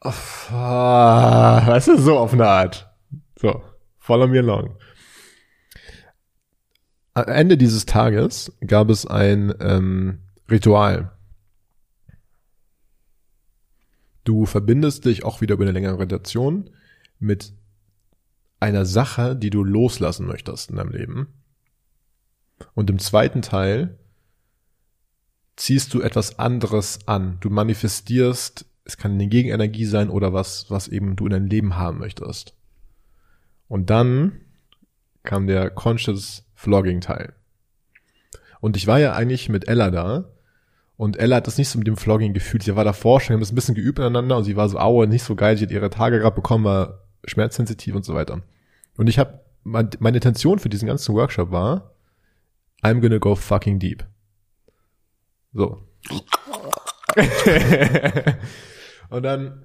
[0.04, 0.12] oh,
[0.52, 2.90] ah, weißt du, so auf eine Art.
[3.40, 3.62] So,
[3.98, 4.76] follow me along.
[7.14, 10.18] Am Ende dieses Tages gab es ein ähm,
[10.50, 11.15] Ritual.
[14.26, 16.68] Du verbindest dich auch wieder über eine längere Meditation
[17.20, 17.52] mit
[18.58, 21.28] einer Sache, die du loslassen möchtest in deinem Leben.
[22.74, 23.96] Und im zweiten Teil
[25.54, 27.38] ziehst du etwas anderes an.
[27.38, 31.76] Du manifestierst, es kann eine Gegenenergie sein oder was, was eben du in deinem Leben
[31.76, 32.56] haben möchtest.
[33.68, 34.40] Und dann
[35.22, 37.32] kam der Conscious Vlogging Teil.
[38.60, 40.32] Und ich war ja eigentlich mit Ella da.
[40.96, 42.62] Und Ella hat das nicht so mit dem Vlogging gefühlt.
[42.62, 44.78] Sie war davor schon, wir haben das ein bisschen geübt miteinander und sie war so,
[44.78, 45.56] aue, nicht so geil.
[45.56, 48.40] Sie hat ihre Tage gerade bekommen, war schmerzsensitiv und so weiter.
[48.96, 51.92] Und ich habe, meine Intention für diesen ganzen Workshop war,
[52.82, 54.06] I'm gonna go fucking deep.
[55.52, 55.82] So.
[59.10, 59.64] und dann,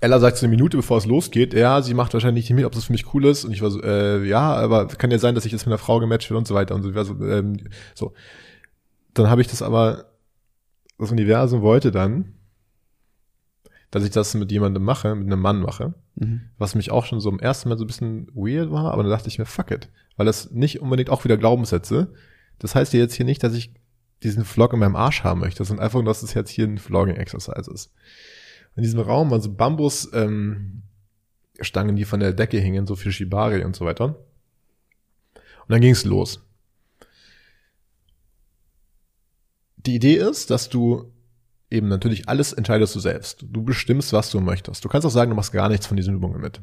[0.00, 2.72] Ella sagt so eine Minute, bevor es losgeht, ja, sie macht wahrscheinlich nicht mit, ob
[2.72, 3.44] das für mich cool ist.
[3.44, 5.78] Und ich war so, äh, ja, aber kann ja sein, dass ich jetzt mit einer
[5.78, 6.74] Frau gematcht wird und so weiter.
[6.74, 6.90] Und so,
[7.24, 7.58] ähm,
[7.94, 8.14] so.
[9.14, 10.11] Dann habe ich das aber,
[10.98, 12.34] das Universum wollte dann,
[13.90, 16.42] dass ich das mit jemandem mache, mit einem Mann mache, Mhm.
[16.58, 19.10] was mich auch schon so im ersten Mal so ein bisschen weird war, aber dann
[19.10, 22.12] dachte ich mir, fuck it, weil das nicht unbedingt auch wieder Glaubenssätze.
[22.58, 23.72] Das heißt ja jetzt hier nicht, dass ich
[24.22, 26.78] diesen Vlog in meinem Arsch haben möchte, sondern einfach nur, dass es jetzt hier ein
[26.78, 27.92] Vlogging-Exercise ist.
[28.76, 30.82] In diesem Raum waren so Bambus, ähm,
[31.60, 34.06] die von der Decke hingen, so für Shibari und so weiter.
[35.34, 36.40] Und dann ging's los.
[39.86, 41.12] Die Idee ist, dass du
[41.70, 43.44] eben natürlich alles entscheidest du selbst.
[43.50, 44.84] Du bestimmst, was du möchtest.
[44.84, 46.60] Du kannst auch sagen, du machst gar nichts von diesen Übungen mit.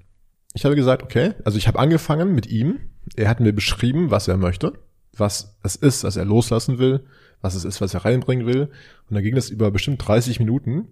[0.54, 2.80] Ich habe gesagt, okay, also ich habe angefangen mit ihm.
[3.16, 4.74] Er hat mir beschrieben, was er möchte,
[5.14, 7.06] was es ist, was er loslassen will,
[7.42, 8.70] was es ist, was er reinbringen will.
[9.10, 10.88] Und dann ging das über bestimmt 30 Minuten,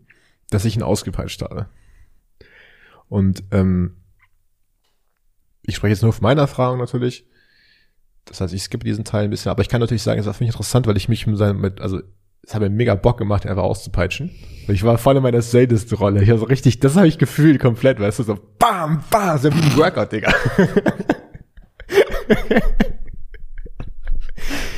[0.49, 1.67] dass ich ihn ausgepeitscht habe.
[3.09, 3.97] Und ähm,
[5.61, 7.25] ich spreche jetzt nur von meiner Erfahrung natürlich.
[8.27, 10.33] Das heißt, ich skippe diesen Teil ein bisschen, aber ich kann natürlich sagen, es war
[10.33, 12.01] für mich interessant, weil ich mich mit seinem, mit, also
[12.43, 14.31] es hat mir mega Bock gemacht, einfach auszupeitschen.
[14.67, 16.23] Ich war voll in meiner Sadist-Rolle.
[16.23, 19.51] Ich war so richtig, das habe ich gefühlt komplett, weißt du, so bam, bam, so
[19.53, 20.33] wie ein Workout, Digga.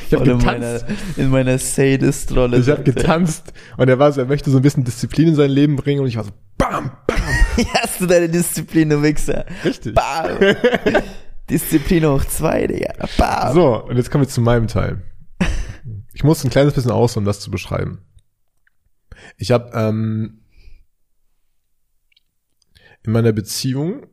[0.06, 0.40] ich habe getanzt.
[0.40, 0.80] In meiner,
[1.16, 2.58] in meiner Sadist-Rolle.
[2.58, 5.50] Ich habe getanzt und er war so, er möchte so ein bisschen Disziplin in sein
[5.50, 7.16] Leben bringen und ich war so bam, bam.
[7.74, 9.44] hast du deine Disziplin, du Wichser.
[9.64, 9.94] Richtig.
[9.94, 10.38] Bam.
[11.50, 12.94] Disziplin hoch zwei, Digga.
[13.18, 13.54] Bam.
[13.54, 15.02] So, und jetzt kommen wir zu meinem Teil.
[16.12, 18.04] Ich muss ein kleines bisschen aus, um das zu beschreiben.
[19.36, 20.42] Ich habe ähm,
[23.02, 24.06] in meiner Beziehung,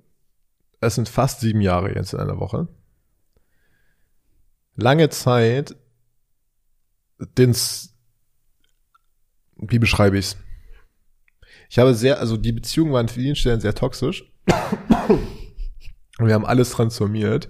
[0.79, 2.67] es sind fast sieben Jahre jetzt in einer Woche,
[4.75, 5.75] lange Zeit,
[7.19, 7.95] den's,
[9.57, 10.37] wie beschreibe ich's?
[11.69, 14.31] Ich habe sehr, also die Beziehung war an vielen Stellen sehr toxisch.
[16.19, 17.49] Und wir haben alles transformiert.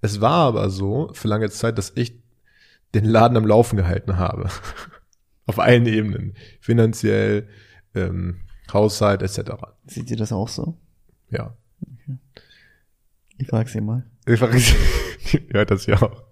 [0.00, 2.20] Es war aber so für lange Zeit, dass ich
[2.94, 4.48] den Laden am Laufen gehalten habe.
[5.46, 6.34] Auf allen Ebenen.
[6.60, 7.48] Finanziell,
[7.94, 8.40] ähm,
[8.72, 9.52] Haushalt etc.
[9.86, 10.76] Seht ihr das auch so?
[11.30, 11.56] Ja.
[11.80, 12.18] Okay.
[13.38, 14.04] Ich frage sie mal.
[14.26, 14.74] Ich frage sie,
[15.52, 16.24] hört das ja auch.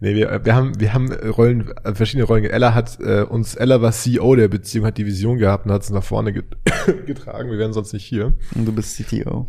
[0.00, 2.44] Nee, wir, wir haben, wir haben Rollen, verschiedene Rollen.
[2.44, 5.82] Ella hat äh, uns, Ella war CEO der Beziehung, hat die Vision gehabt und hat
[5.82, 6.56] es nach vorne get
[7.06, 7.50] getragen.
[7.50, 8.34] Wir wären sonst nicht hier.
[8.54, 9.48] Und du bist CTO.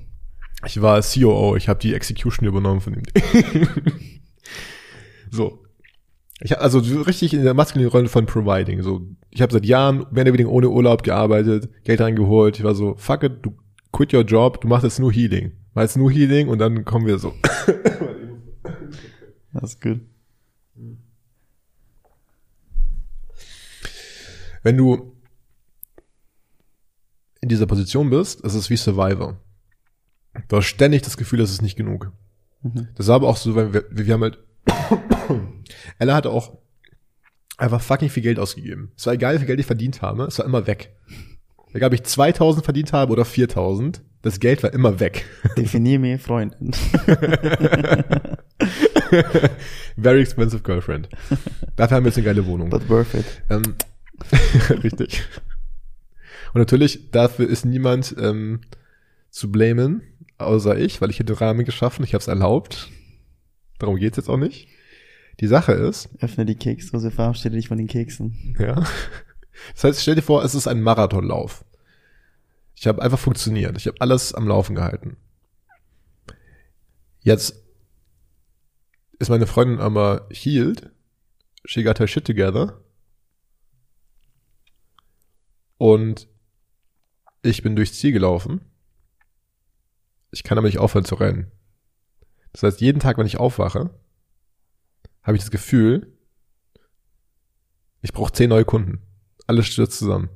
[0.66, 3.04] Ich war COO, ich habe die Execution übernommen von ihm.
[5.32, 5.64] so.
[6.42, 8.82] Ich hab also richtig in der maskulinen Rolle von Providing.
[8.82, 12.58] So, ich habe seit Jahren mehr oder weniger ohne Urlaub gearbeitet, Geld reingeholt.
[12.58, 13.58] Ich war so, fuck it, du
[13.92, 15.52] quit your job, du machst jetzt nur Healing.
[15.74, 17.34] Mach jetzt nur Healing und dann kommen wir so.
[19.52, 20.02] Das ist gut.
[24.62, 25.16] Wenn du
[27.42, 29.40] in dieser Position bist, ist es wie Survivor.
[30.48, 32.12] Du hast ständig das Gefühl, das ist nicht genug.
[32.62, 32.90] Mhm.
[32.96, 34.40] Das war aber auch so, weil wir, wir haben halt,
[36.00, 36.58] Ella hatte auch
[37.58, 38.92] einfach fucking viel Geld ausgegeben.
[38.98, 40.96] Es war egal, wie viel Geld ich verdient habe, es war immer weg.
[41.74, 45.26] Egal, ob ich 2000 verdient habe oder 4000, das Geld war immer weg.
[45.58, 46.72] Definier mir Freundin.
[49.98, 51.10] Very expensive girlfriend.
[51.76, 52.70] Dafür haben wir jetzt eine geile Wohnung.
[52.70, 53.26] But worth it.
[53.50, 53.76] Ähm,
[54.84, 55.24] richtig.
[56.54, 58.62] Und natürlich, dafür ist niemand ähm,
[59.30, 60.02] zu blamen,
[60.40, 62.90] außer ich, weil ich hätte Rahmen geschaffen, ich habe es erlaubt.
[63.78, 64.68] Darum geht's jetzt auch nicht.
[65.40, 66.10] Die Sache ist.
[66.20, 68.56] Öffne die Keksdose, verabschiede dich von den Keksen.
[68.60, 68.84] Ja.
[69.74, 71.66] Das heißt, stell dir vor, es ist ein Marathonlauf.
[72.76, 73.76] Ich habe einfach funktioniert.
[73.78, 75.18] Ich habe alles am Laufen gehalten.
[77.20, 77.56] Jetzt
[79.20, 80.90] ist meine Freundin aber healed.
[81.66, 82.82] She got her shit together.
[85.78, 86.30] Und
[87.42, 88.62] ich bin durchs Ziel gelaufen.
[90.32, 91.52] Ich kann aber nicht aufhören zu rennen.
[92.54, 93.90] Das heißt, jeden Tag, wenn ich aufwache,
[95.24, 96.18] habe ich das Gefühl,
[98.02, 99.02] ich brauche zehn neue Kunden.
[99.48, 100.30] Alles stürzt zusammen.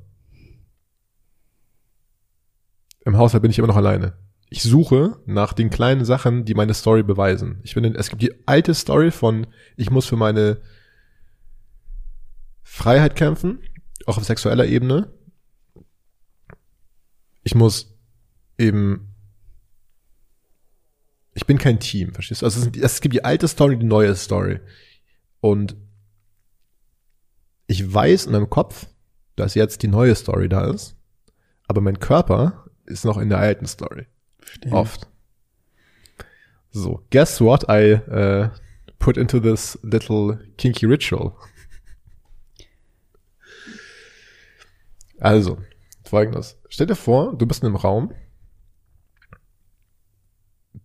[3.04, 4.16] Im Haushalt bin ich immer noch alleine.
[4.50, 7.60] Ich suche nach den kleinen Sachen, die meine Story beweisen.
[7.62, 10.60] Ich finde, es gibt die alte Story von, ich muss für meine
[12.62, 13.60] Freiheit kämpfen,
[14.06, 15.12] auch auf sexueller Ebene.
[17.42, 17.98] Ich muss
[18.58, 19.13] eben
[21.34, 22.46] ich bin kein Team, verstehst du?
[22.46, 24.60] Also es, gibt die alte Story, die neue Story.
[25.40, 25.76] Und
[27.66, 28.86] ich weiß in meinem Kopf,
[29.36, 30.96] dass jetzt die neue Story da ist,
[31.66, 34.06] aber mein Körper ist noch in der alten Story.
[34.38, 34.72] Verstehe.
[34.72, 35.08] Oft.
[36.70, 38.50] So, guess what I uh,
[38.98, 41.32] put into this little kinky ritual?
[45.18, 45.58] Also,
[46.04, 46.58] folgendes.
[46.68, 48.12] Stell dir vor, du bist in einem Raum,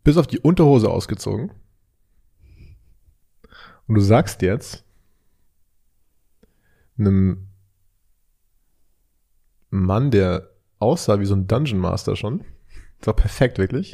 [0.09, 1.51] bis auf die Unterhose ausgezogen.
[3.87, 4.83] Und du sagst jetzt
[6.97, 7.47] einem
[9.69, 12.43] Mann, der aussah wie so ein Dungeon Master schon.
[12.97, 13.93] Das war perfekt, wirklich.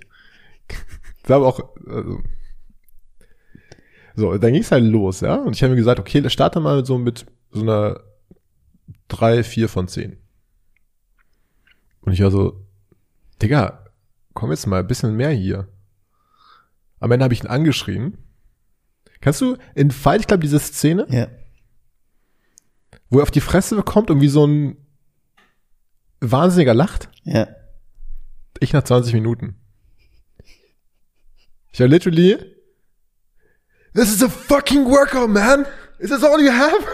[1.23, 2.23] Das war aber auch, also
[4.15, 5.35] so, dann ging es halt los, ja.
[5.35, 7.99] Und ich habe mir gesagt, okay, starte mal so mit so einer
[9.09, 10.15] drei, vier von zehn.
[11.99, 12.65] Und ich war so,
[13.41, 13.83] Digga,
[14.33, 15.67] komm jetzt mal ein bisschen mehr hier.
[16.99, 18.17] Am Ende habe ich ihn angeschrien.
[19.21, 21.27] Kannst du in Fight Club diese Szene, Ja.
[23.09, 24.77] wo er auf die Fresse bekommt und wie so ein
[26.21, 27.09] Wahnsinniger lacht?
[27.23, 27.47] Ja.
[28.59, 29.55] Ich nach 20 Minuten.
[31.71, 32.37] Ich war literally,
[33.93, 35.65] this is a fucking workout, man.
[35.99, 36.85] Is this all you have?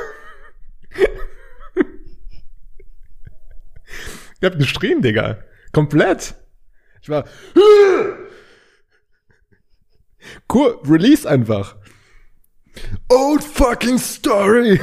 [4.40, 5.44] ich hab geschrien, Digga.
[5.72, 6.36] Komplett.
[7.02, 7.26] Ich war,
[10.54, 11.76] cool, release einfach.
[13.10, 14.80] Old fucking story.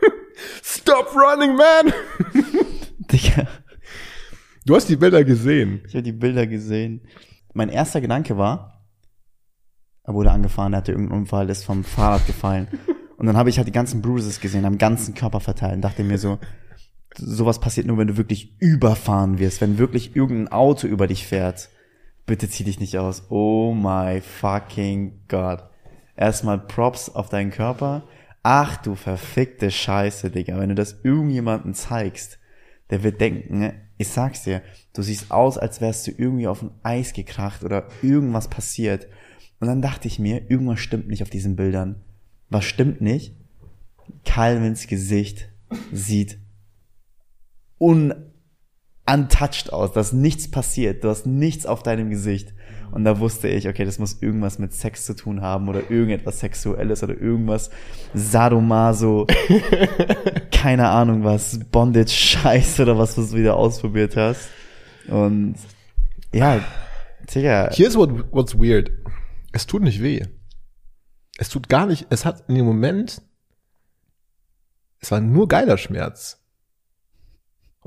[0.62, 1.92] Stop running, man.
[3.10, 3.46] Digga.
[4.64, 5.82] Du hast die Bilder gesehen.
[5.86, 7.06] Ich habe die Bilder gesehen.
[7.54, 8.84] Mein erster Gedanke war,
[10.04, 12.68] er wurde angefahren, er hatte irgendeinen Unfall, ist vom Fahrrad gefallen.
[13.16, 16.04] Und dann habe ich halt die ganzen Bruises gesehen, am ganzen Körper verteilt und dachte
[16.04, 16.38] mir so,
[17.16, 21.68] sowas passiert nur, wenn du wirklich überfahren wirst, wenn wirklich irgendein Auto über dich fährt.
[22.28, 23.22] Bitte zieh dich nicht aus.
[23.30, 25.64] Oh my fucking God.
[26.14, 28.06] Erstmal Props auf deinen Körper.
[28.42, 30.58] Ach du verfickte Scheiße, Digga.
[30.58, 32.38] Wenn du das irgendjemandem zeigst,
[32.90, 34.60] der wird denken, ich sag's dir,
[34.92, 39.06] du siehst aus, als wärst du irgendwie auf ein Eis gekracht oder irgendwas passiert.
[39.58, 42.02] Und dann dachte ich mir, irgendwas stimmt nicht auf diesen Bildern.
[42.50, 43.36] Was stimmt nicht?
[44.26, 45.48] Calvins Gesicht
[45.92, 46.38] sieht
[49.08, 52.52] untouched aus, dass nichts passiert, du hast nichts auf deinem Gesicht.
[52.90, 56.40] Und da wusste ich, okay, das muss irgendwas mit Sex zu tun haben oder irgendetwas
[56.40, 57.70] Sexuelles oder irgendwas
[58.14, 59.26] Sadomaso,
[60.50, 64.48] keine Ahnung was, Bondage Scheiß oder was, was du wieder ausprobiert hast.
[65.08, 65.56] Und
[66.32, 66.60] ja,
[67.34, 68.90] Digga, Here's what, what's weird.
[69.52, 70.22] Es tut nicht weh.
[71.36, 73.22] Es tut gar nicht, es hat in dem Moment,
[75.00, 76.37] es war nur geiler Schmerz.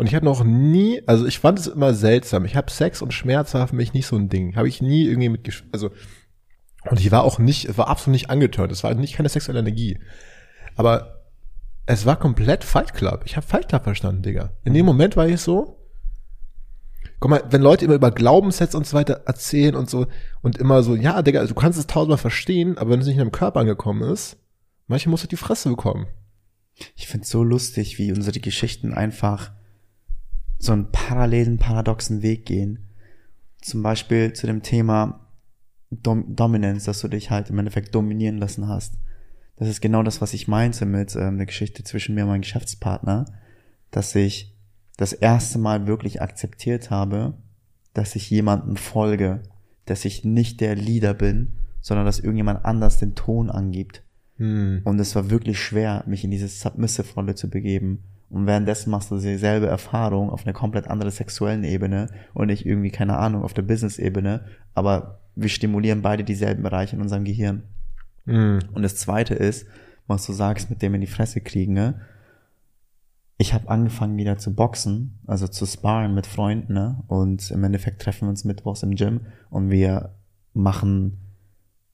[0.01, 2.43] Und ich habe noch nie, also ich fand es immer seltsam.
[2.43, 4.55] Ich habe Sex und Schmerz war für mich nicht so ein Ding.
[4.55, 5.91] Habe ich nie irgendwie mit, also
[6.89, 8.71] und ich war auch nicht, war absolut nicht angetörnt.
[8.71, 9.99] Es war nicht keine sexuelle Energie.
[10.75, 11.27] Aber
[11.85, 13.21] es war komplett Fight Club.
[13.25, 14.53] Ich habe Fight Club verstanden, Digga.
[14.63, 15.77] In dem Moment war ich so,
[17.19, 20.07] guck mal, wenn Leute immer über Glaubenssätze und so weiter erzählen und so
[20.41, 23.19] und immer so, ja, Digga, du kannst es tausendmal verstehen, aber wenn es nicht in
[23.19, 24.37] deinem Körper angekommen ist,
[24.87, 26.07] manchmal musst du die Fresse bekommen.
[26.95, 29.51] Ich find's so lustig, wie unsere Geschichten einfach
[30.62, 32.80] so einen parallelen, paradoxen Weg gehen.
[33.62, 35.28] Zum Beispiel zu dem Thema
[35.89, 38.93] Dom Dominance, dass du dich halt im Endeffekt dominieren lassen hast.
[39.58, 42.41] Das ist genau das, was ich meinte mit ähm, der Geschichte zwischen mir und meinem
[42.41, 43.26] Geschäftspartner,
[43.89, 44.56] dass ich
[44.97, 47.34] das erste Mal wirklich akzeptiert habe,
[47.93, 49.41] dass ich jemandem folge,
[49.86, 54.04] dass ich nicht der Leader bin, sondern dass irgendjemand anders den Ton angibt.
[54.38, 54.82] Hm.
[54.84, 58.04] Und es war wirklich schwer, mich in diese Submissive-Rolle zu begeben.
[58.32, 62.89] Und währenddessen machst du dieselbe Erfahrung auf einer komplett anderen sexuellen Ebene und nicht irgendwie,
[62.89, 64.46] keine Ahnung, auf der Business-Ebene.
[64.74, 67.63] Aber wir stimulieren beide dieselben Bereiche in unserem Gehirn.
[68.26, 68.60] Hm.
[68.74, 69.67] Und das zweite ist,
[70.08, 72.02] was du sagst, mit dem in die Fresse kriegen, ne?
[73.38, 77.04] Ich habe angefangen wieder zu boxen, also zu sparen mit Freunden, ne?
[77.08, 80.13] Und im Endeffekt treffen wir uns mittwochs im Gym und wir
[80.54, 81.17] machen,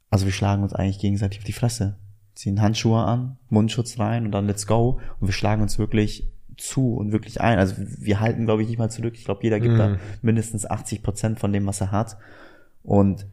[0.09, 1.97] also wir schlagen uns eigentlich gegenseitig auf die Fresse.
[2.37, 4.99] Ziehen Handschuhe an, Mundschutz rein und dann let's go.
[5.19, 7.57] Und wir schlagen uns wirklich zu und wirklich ein.
[7.59, 9.13] Also wir halten, glaube ich, nicht mal zurück.
[9.15, 9.77] Ich glaube, jeder gibt Mhm.
[9.77, 12.17] da mindestens 80 Prozent von dem, was er hat.
[12.83, 13.25] Und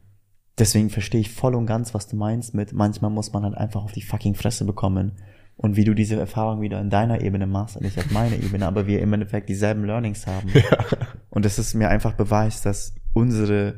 [0.59, 3.85] deswegen verstehe ich voll und ganz, was du meinst mit, manchmal muss man halt einfach
[3.85, 5.13] auf die fucking Fresse bekommen.
[5.57, 8.67] Und wie du diese Erfahrung wieder in deiner Ebene machst und nicht auf meiner Ebene,
[8.67, 10.49] aber wir im Endeffekt dieselben Learnings haben.
[11.31, 13.77] Und das ist mir einfach Beweis, dass unsere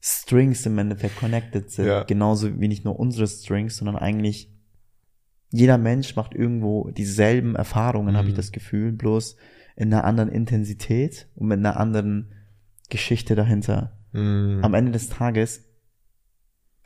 [0.00, 1.86] Strings im Endeffekt connected sind.
[1.86, 2.02] Ja.
[2.04, 4.52] Genauso wie nicht nur unsere Strings, sondern eigentlich
[5.50, 8.36] jeder Mensch macht irgendwo dieselben Erfahrungen, habe ich Mhm.
[8.38, 9.36] das Gefühl, bloß
[9.76, 12.32] in einer anderen Intensität und mit einer anderen
[12.90, 13.98] Geschichte dahinter.
[14.12, 14.60] Hm.
[14.62, 15.64] Am Ende des Tages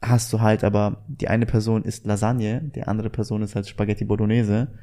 [0.01, 4.05] hast du halt aber, die eine Person isst Lasagne, die andere Person ist halt Spaghetti
[4.05, 4.79] Bolognese.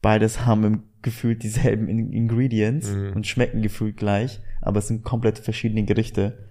[0.00, 3.12] Beides haben im gefühlt dieselben In Ingredients Mhm.
[3.14, 6.48] und schmecken gefühlt gleich, aber es sind komplett verschiedene Gerichte.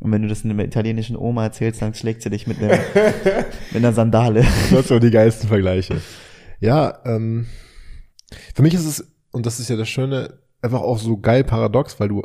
[0.00, 2.78] Und wenn du das einer italienischen Oma erzählst, dann schlägt sie dich mit, einem,
[3.72, 4.42] mit einer Sandale.
[4.42, 6.00] Das sind so die geilsten Vergleiche.
[6.60, 7.46] Ja, ähm,
[8.54, 11.98] für mich ist es, und das ist ja das Schöne, einfach auch so geil paradox,
[12.00, 12.22] weil du,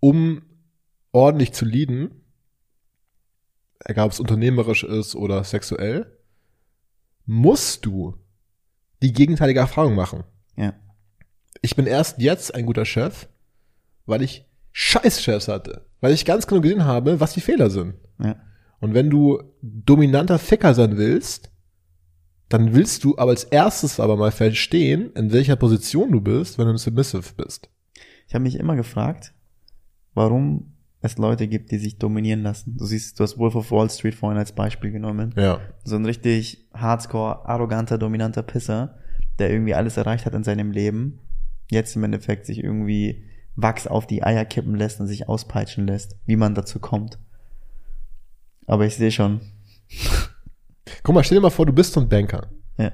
[0.00, 0.42] um
[1.12, 2.22] ordentlich zu leaden,
[3.84, 6.18] egal ob es unternehmerisch ist oder sexuell,
[7.26, 8.16] musst du
[9.02, 10.24] die gegenteilige Erfahrung machen.
[10.56, 10.74] Ja.
[11.60, 13.28] Ich bin erst jetzt ein guter Chef,
[14.06, 15.86] weil ich Scheiß-Chefs hatte.
[16.00, 17.94] Weil ich ganz genau gesehen habe, was die Fehler sind.
[18.22, 18.36] Ja.
[18.80, 21.52] Und wenn du dominanter Ficker sein willst,
[22.48, 26.66] dann willst du aber als erstes aber mal verstehen, in welcher Position du bist, wenn
[26.66, 27.70] du submissive bist.
[28.26, 29.32] Ich habe mich immer gefragt,
[30.14, 32.76] warum es Leute gibt, die sich dominieren lassen.
[32.76, 35.34] Du siehst, du hast Wolf of Wall Street vorhin als Beispiel genommen.
[35.36, 35.60] Ja.
[35.84, 38.98] So ein richtig hardcore, arroganter, dominanter Pisser,
[39.38, 41.18] der irgendwie alles erreicht hat in seinem Leben,
[41.70, 43.24] jetzt im Endeffekt sich irgendwie
[43.54, 47.18] Wachs auf die Eier kippen lässt und sich auspeitschen lässt, wie man dazu kommt.
[48.66, 49.40] Aber ich sehe schon.
[51.02, 52.50] Guck mal, stell dir mal vor, du bist so ein Banker.
[52.78, 52.92] Ja.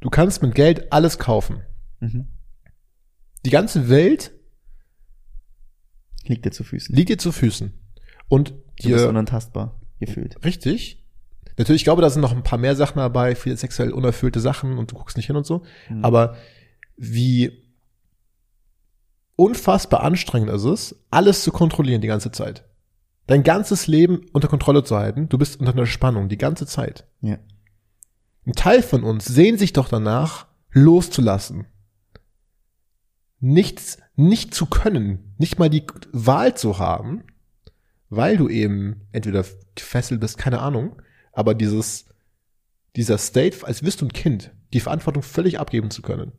[0.00, 1.62] Du kannst mit Geld alles kaufen.
[2.00, 2.28] Mhm.
[3.44, 4.32] Die ganze Welt
[6.24, 6.94] Liegt dir zu Füßen.
[6.94, 7.72] liegt dir zu Füßen.
[8.28, 10.44] Und du bist dir, unantastbar gefühlt.
[10.44, 11.04] richtig.
[11.58, 14.76] Natürlich, ich glaube, da sind noch ein paar mehr Sachen dabei, viele sexuell unerfüllte Sachen
[14.78, 15.64] und du guckst nicht hin und so.
[15.88, 16.04] Mhm.
[16.04, 16.36] Aber
[16.96, 17.65] wie
[19.36, 22.64] unfassbar anstrengend ist es, alles zu kontrollieren die ganze Zeit.
[23.26, 25.28] Dein ganzes Leben unter Kontrolle zu halten.
[25.28, 27.06] Du bist unter einer Spannung die ganze Zeit.
[27.20, 27.38] Ja.
[28.46, 31.66] Ein Teil von uns sehnt sich doch danach, loszulassen.
[33.40, 37.24] Nichts, nicht zu können, nicht mal die Wahl zu haben,
[38.08, 42.06] weil du eben entweder gefesselt bist, keine Ahnung, aber dieses,
[42.94, 46.32] dieser State, als wirst du ein Kind, die Verantwortung völlig abgeben zu können.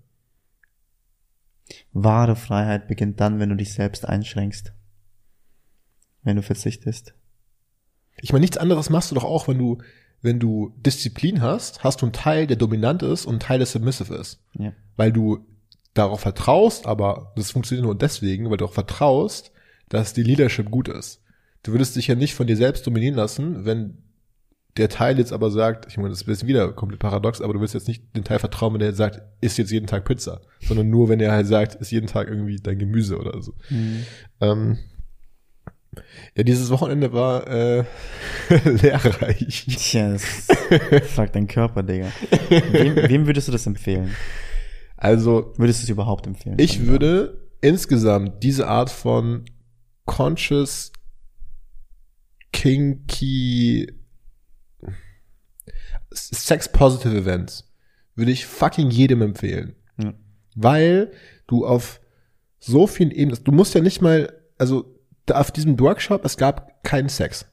[1.93, 4.73] Wahre Freiheit beginnt dann, wenn du dich selbst einschränkst.
[6.23, 7.13] Wenn du verzichtest.
[8.21, 9.77] Ich meine, nichts anderes machst du doch auch, wenn du,
[10.21, 13.67] wenn du Disziplin hast, hast du einen Teil, der dominant ist und einen Teil, der
[13.67, 14.41] submissive ist.
[14.53, 14.73] Ja.
[14.95, 15.45] Weil du
[15.93, 19.51] darauf vertraust, aber das funktioniert nur deswegen, weil du auch vertraust,
[19.89, 21.21] dass die Leadership gut ist.
[21.63, 23.97] Du würdest dich ja nicht von dir selbst dominieren lassen, wenn
[24.77, 27.73] der Teil jetzt aber sagt, ich meine, das ist wieder komplett paradox, aber du willst
[27.73, 31.09] jetzt nicht den Teil vertrauen, wenn der sagt, isst jetzt jeden Tag Pizza, sondern nur,
[31.09, 33.53] wenn er halt sagt, isst jeden Tag irgendwie dein Gemüse oder so.
[33.69, 34.03] Mhm.
[34.41, 34.77] Ähm,
[36.35, 37.83] ja, dieses Wochenende war äh,
[38.65, 39.65] lehrreich.
[39.67, 40.47] Tja, das
[41.13, 42.07] fragt dein Körper, Digga.
[42.49, 44.11] Wem, wem würdest du das empfehlen?
[44.95, 46.57] Also, Würdest du es überhaupt empfehlen?
[46.59, 49.45] ich würde insgesamt diese Art von
[50.05, 50.91] conscious,
[52.51, 53.91] kinky,
[56.11, 57.71] sex-positive Events
[58.15, 59.75] würde ich fucking jedem empfehlen.
[60.01, 60.13] Ja.
[60.55, 61.11] Weil
[61.47, 62.01] du auf
[62.59, 64.95] so vielen Ebenen, du musst ja nicht mal, also
[65.25, 67.45] da auf diesem Workshop, es gab keinen Sex.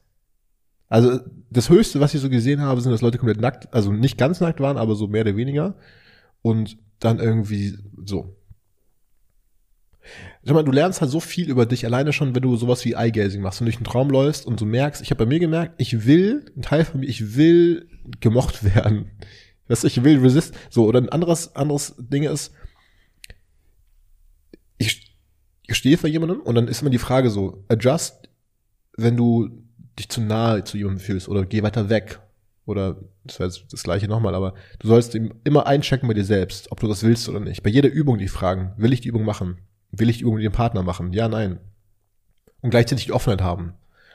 [0.87, 4.17] Also das Höchste, was ich so gesehen habe, sind, dass Leute komplett nackt, also nicht
[4.17, 5.75] ganz nackt waren, aber so mehr oder weniger.
[6.41, 8.34] Und dann irgendwie so.
[10.45, 12.93] Schau mal, du lernst halt so viel über dich alleine schon, wenn du sowas wie
[12.93, 15.75] Eye-Gazing machst und durch einen Traum läufst und du merkst, ich habe bei mir gemerkt,
[15.77, 17.89] ich will, ein Teil von mir, ich will
[18.19, 19.11] gemocht werden.
[19.67, 20.53] Weißt du, ich will resist.
[20.69, 22.53] So, oder ein anderes, anderes Ding ist,
[24.77, 25.15] ich,
[25.67, 28.29] ich stehe vor jemandem und dann ist immer die Frage so, adjust,
[28.97, 29.49] wenn du
[29.97, 32.19] dich zu nahe zu jemandem fühlst oder geh weiter weg.
[32.65, 36.79] Oder das wäre das gleiche nochmal, aber du sollst immer einchecken bei dir selbst, ob
[36.79, 37.61] du das willst oder nicht.
[37.61, 39.59] Bei jeder Übung die fragen, will ich die Übung machen?
[39.97, 41.13] Will ich mit dem Partner machen?
[41.13, 41.59] Ja, nein.
[42.61, 43.73] Und gleichzeitig die Offenheit haben.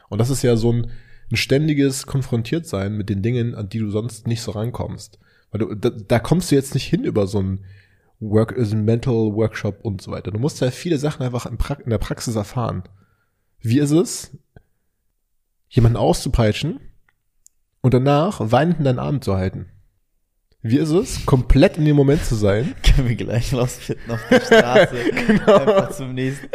[0.09, 0.91] Und das ist ja so ein,
[1.31, 5.19] ein ständiges Konfrontiertsein mit den Dingen, an die du sonst nicht so rankommst.
[5.51, 7.65] Weil du, da, da kommst du jetzt nicht hin über so ein
[8.19, 10.31] Work, ein Mental Workshop und so weiter.
[10.31, 12.83] Du musst ja viele Sachen einfach in, pra in der Praxis erfahren.
[13.61, 14.37] Wie ist es,
[15.69, 16.81] jemanden auszupeitschen
[17.81, 19.71] und danach weinend in deinen Arm zu halten?
[20.63, 22.75] Wie ist es, komplett in dem Moment zu sein?
[22.83, 24.97] Können wir gleich rausfinden auf der Straße.
[25.31, 25.57] Genau.
[25.57, 26.49] Einfach zum nächsten,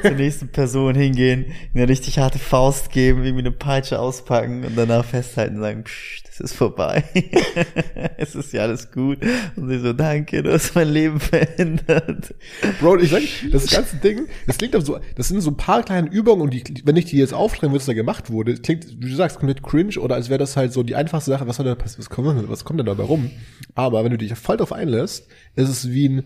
[0.00, 5.04] zur nächsten Person hingehen, eine richtig harte Faust geben, irgendwie eine Peitsche auspacken und danach
[5.04, 7.04] festhalten und sagen, Psch, das ist vorbei.
[8.16, 9.18] es ist ja alles gut.
[9.54, 12.34] Und sie so, danke, du hast mein Leben verändert.
[12.80, 15.82] Bro, ich sag, das ganze Ding, das klingt aber so, das sind so ein paar
[15.82, 18.88] kleine Übungen und die, wenn ich die jetzt aufschreiben würde, was da gemacht wurde, klingt,
[18.98, 21.56] wie du sagst, komplett cringe oder als wäre das halt so die einfachste Sache, was
[21.56, 23.30] soll da was kommt, was kommt denn dabei rum?
[23.74, 26.24] Aber wenn du dich voll drauf einlässt, ist es wie ein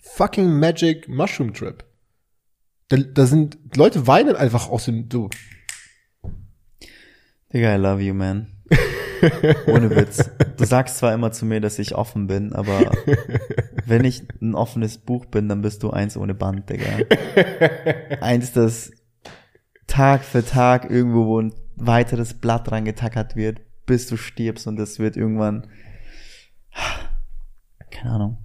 [0.00, 1.84] fucking Magic Mushroom Trip.
[2.88, 5.28] Da, da sind, Leute weinen einfach aus dem, so,
[7.52, 8.48] Digga, I love you, man.
[9.66, 10.30] Ohne Witz.
[10.56, 12.92] Du sagst zwar immer zu mir, dass ich offen bin, aber
[13.86, 16.84] wenn ich ein offenes Buch bin, dann bist du eins ohne Band, Digga.
[18.20, 18.90] Eins, das
[19.86, 24.78] Tag für Tag irgendwo, wo ein weiteres Blatt dran getackert wird, bis du stirbst und
[24.80, 25.66] es wird irgendwann,
[27.90, 28.38] keine Ahnung.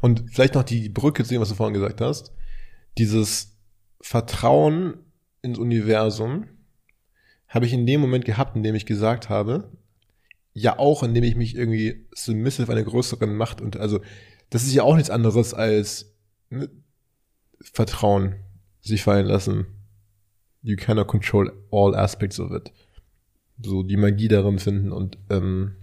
[0.00, 2.32] Und vielleicht noch die Brücke zu dem, was du vorhin gesagt hast.
[2.98, 3.56] Dieses
[4.00, 4.98] Vertrauen
[5.42, 6.46] ins Universum
[7.48, 9.72] habe ich in dem Moment gehabt, in dem ich gesagt habe,
[10.52, 14.00] ja auch, indem ich mich irgendwie submissive einer größeren Macht und also
[14.50, 16.14] das ist ja auch nichts anderes als
[16.50, 16.70] ne,
[17.60, 18.36] Vertrauen,
[18.80, 19.66] sich fallen lassen.
[20.62, 22.72] You cannot control all aspects of it.
[23.62, 25.76] So die Magie darin finden und ähm,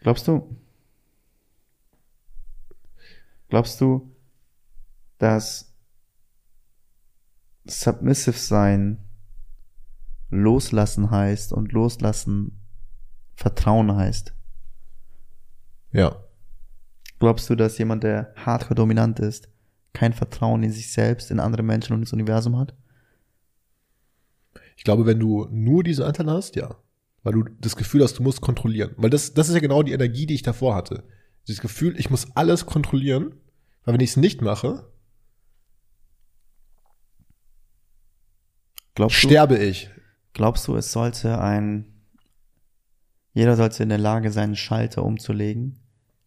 [0.00, 0.56] Glaubst du?
[3.48, 4.14] Glaubst du,
[5.18, 5.74] dass
[7.64, 8.98] submissive sein
[10.30, 12.60] loslassen heißt und loslassen
[13.34, 14.34] Vertrauen heißt?
[15.92, 16.24] Ja.
[17.18, 19.48] Glaubst du, dass jemand, der hardcore dominant ist,
[19.92, 22.74] kein Vertrauen in sich selbst, in andere Menschen und ins Universum hat?
[24.76, 26.76] Ich glaube, wenn du nur diese Anteile hast, ja.
[27.22, 28.94] Weil du das Gefühl hast, du musst kontrollieren.
[28.96, 31.04] Weil das, das ist ja genau die Energie, die ich davor hatte.
[31.46, 33.34] Dieses Gefühl, ich muss alles kontrollieren,
[33.84, 34.90] weil wenn ich es nicht mache,
[38.94, 39.84] Glaubst sterbe ich.
[39.84, 40.00] du,
[40.34, 41.86] glaubst du, es sollte ein,
[43.32, 45.78] jeder sollte in der Lage sein, Schalter umzulegen?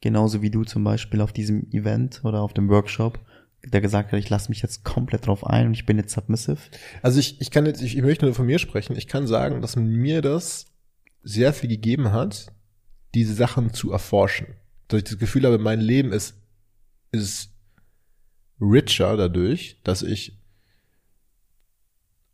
[0.01, 3.19] Genauso wie du zum Beispiel auf diesem Event oder auf dem Workshop,
[3.63, 6.57] der gesagt hat, ich lasse mich jetzt komplett drauf ein und ich bin jetzt submissive.
[7.01, 8.95] Also ich, ich kann jetzt, ich, ich möchte nur von mir sprechen.
[8.97, 10.72] Ich kann sagen, dass mir das
[11.23, 12.47] sehr viel gegeben hat,
[13.13, 14.47] diese Sachen zu erforschen.
[14.87, 16.35] Dass ich das Gefühl habe, mein Leben ist,
[17.11, 17.51] ist
[18.59, 20.37] richer dadurch, dass ich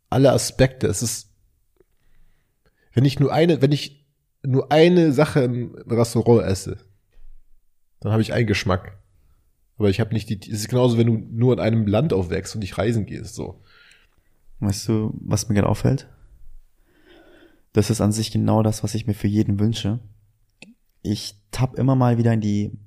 [0.08, 1.30] alle Aspekte, es ist,
[2.92, 4.04] wenn ich nur eine, wenn ich
[4.42, 6.78] nur eine Sache im Restaurant esse,
[8.00, 8.98] dann habe ich einen Geschmack.
[9.76, 12.54] Aber ich habe nicht die, es ist genauso, wenn du nur in einem Land aufwächst
[12.54, 13.62] und nicht reisen gehst, so.
[14.58, 16.08] Weißt du, was mir gerade auffällt?
[17.72, 20.00] Das ist an sich genau das, was ich mir für jeden wünsche.
[21.02, 22.78] Ich tapp immer mal wieder in die,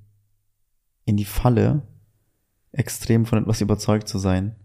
[1.06, 1.84] in die Falle,
[2.72, 4.56] extrem von etwas überzeugt zu sein.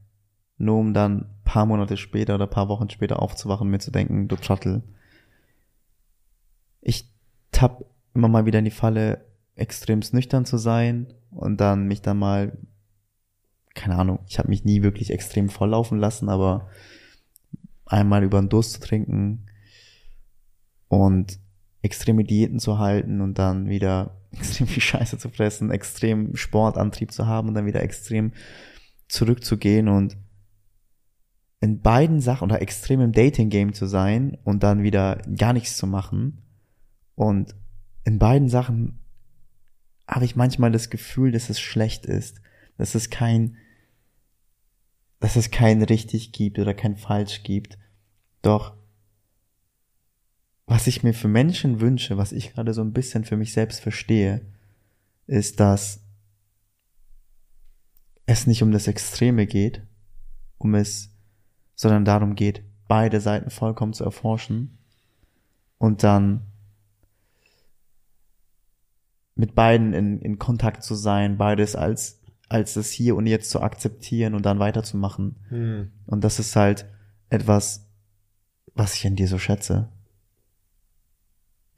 [0.57, 4.37] Nur um dann paar Monate später oder paar Wochen später aufzuwachen mir zu denken, du
[4.37, 4.83] Trottel.
[6.81, 7.13] Ich
[7.53, 12.19] tapp immer mal wieder in die Falle, extremst nüchtern zu sein und dann mich dann
[12.19, 12.59] mal,
[13.75, 16.69] keine Ahnung, ich habe mich nie wirklich extrem volllaufen lassen, aber
[17.87, 19.48] einmal über den Durst zu trinken
[20.89, 21.39] und
[21.83, 27.27] extreme Diäten zu halten und dann wieder extrem viel Scheiße zu fressen, extrem Sportantrieb zu
[27.27, 28.33] haben und dann wieder extrem
[29.09, 30.17] zurückzugehen und
[31.61, 35.87] in beiden Sachen oder extrem im Dating-Game zu sein und dann wieder gar nichts zu
[35.87, 36.43] machen.
[37.15, 37.55] Und
[38.05, 39.01] in beiden Sachen
[40.07, 42.41] habe ich manchmal das Gefühl, dass es schlecht ist,
[42.77, 43.57] dass es kein,
[45.19, 47.77] dass es kein richtig gibt oder kein falsch gibt.
[48.41, 48.78] Doch
[50.69, 53.81] was ich mir für Menschen wünsche, was ich gerade so ein bisschen für mich selbst
[53.81, 54.43] verstehe,
[55.27, 56.05] ist, dass
[58.27, 59.83] es nicht um das Extreme geht,
[60.59, 61.11] um es,
[61.75, 64.77] sondern darum geht, beide Seiten vollkommen zu erforschen
[65.79, 66.43] und dann
[69.35, 73.63] mit beiden in, in Kontakt zu sein, beides als, als das Hier und Jetzt zu
[73.63, 75.37] akzeptieren und dann weiterzumachen.
[75.49, 75.93] Hm.
[76.05, 76.85] Und das ist halt
[77.31, 77.89] etwas,
[78.75, 79.89] was ich an dir so schätze.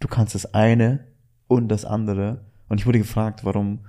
[0.01, 1.07] Du kannst das eine
[1.47, 2.45] und das andere.
[2.69, 3.81] Und ich wurde gefragt, warum,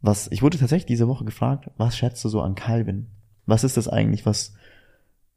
[0.00, 3.06] was, ich wurde tatsächlich diese Woche gefragt, was schätzt du so an Calvin?
[3.46, 4.54] Was ist das eigentlich, was,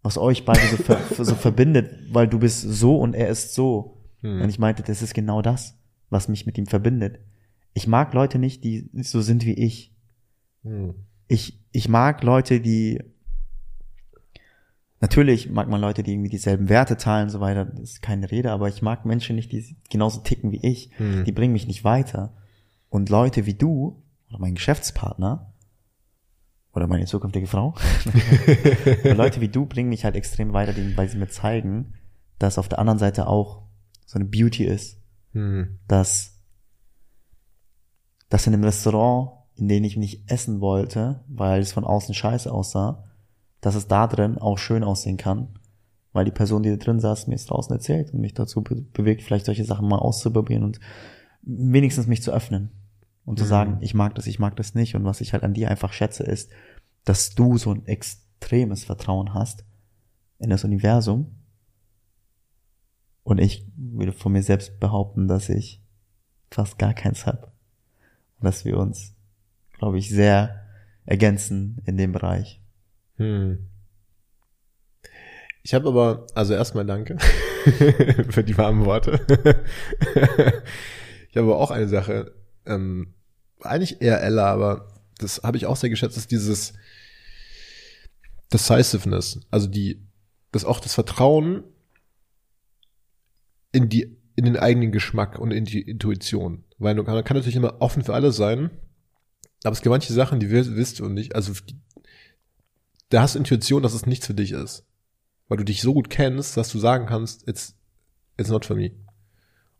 [0.01, 1.91] was euch beide so, ver, so verbindet?
[2.11, 3.97] Weil du bist so und er ist so.
[4.21, 4.41] Hm.
[4.41, 5.77] Und ich meinte, das ist genau das,
[6.09, 7.19] was mich mit ihm verbindet.
[7.73, 9.93] Ich mag Leute nicht, die so sind wie ich.
[10.63, 10.95] Hm.
[11.27, 13.03] Ich, ich mag Leute, die
[15.01, 18.31] Natürlich mag man Leute, die irgendwie dieselben Werte teilen und so weiter, das ist keine
[18.31, 20.91] Rede, aber ich mag Menschen nicht, die genauso ticken wie ich.
[20.97, 21.25] Hm.
[21.25, 22.33] Die bringen mich nicht weiter.
[22.89, 25.53] Und Leute wie du, oder mein Geschäftspartner,
[26.73, 27.75] oder meine zukünftige Frau,
[29.03, 31.93] Leute wie du bringen mich halt extrem weiter, weil sie mir zeigen,
[32.39, 33.63] dass auf der anderen Seite auch
[34.05, 35.01] so eine Beauty ist,
[35.33, 35.79] Hm.
[35.89, 36.39] dass,
[38.29, 42.49] dass in einem Restaurant, in dem ich nicht essen wollte, weil es von außen scheiße
[42.51, 43.03] aussah,
[43.65, 45.47] dass es da drin auch schön aussehen kann,
[46.13, 48.75] weil die Person, die da drin saß, mir es draußen erzählt und mich dazu be
[48.93, 50.79] bewegt, vielleicht solche Sachen mal auszuprobieren und
[51.41, 52.69] wenigstens mich zu öffnen
[53.25, 53.49] und zu Mhm.
[53.49, 55.93] sagen, ich mag das, ich mag das nicht und was ich halt an dir einfach
[55.93, 56.51] schätze ist,
[57.05, 59.65] dass du so ein extremes Vertrauen hast
[60.37, 61.31] in das Universum
[63.23, 65.81] und ich würde von mir selbst behaupten, dass ich
[66.51, 67.51] fast gar keins habe
[68.39, 69.15] und dass wir uns,
[69.73, 70.61] glaube ich, sehr
[71.05, 72.61] ergänzen in dem Bereich.
[73.17, 73.69] Hm.
[75.63, 77.17] Ich habe aber, also erstmal danke
[78.29, 79.19] für die warmen Worte.
[81.29, 82.35] ich habe aber auch eine Sache,
[82.65, 83.15] ähm,
[83.61, 86.73] eigentlich eher Ella, aber das habe ich auch sehr geschätzt, ist dieses
[88.53, 90.07] Decisiveness, also die,
[90.51, 91.63] das auch das Vertrauen
[93.71, 96.63] in die, in den eigenen Geschmack und in die Intuition.
[96.77, 98.69] Weil man kann, natürlich immer offen für alles sein,
[99.63, 101.75] aber es gibt manche Sachen, die wirst, wirst du nicht, also die,
[103.09, 104.85] da hast du Intuition, dass es nichts für dich ist.
[105.47, 107.75] Weil du dich so gut kennst, dass du sagen kannst, it's,
[108.37, 108.91] it's not for me.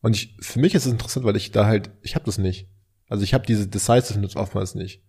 [0.02, 2.68] Und ich, für mich ist es interessant, weil ich da halt, ich habe das nicht.
[3.08, 5.02] Also ich habe diese Decisiveness oftmals nicht.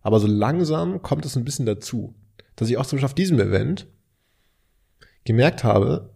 [0.00, 2.14] Aber so langsam kommt es ein bisschen dazu,
[2.56, 3.86] dass ich auch zum Beispiel auf diesem Event
[5.24, 6.14] gemerkt habe,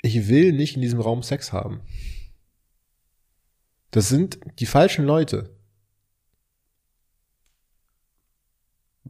[0.00, 1.80] ich will nicht in diesem Raum Sex haben.
[3.90, 5.57] Das sind die falschen Leute.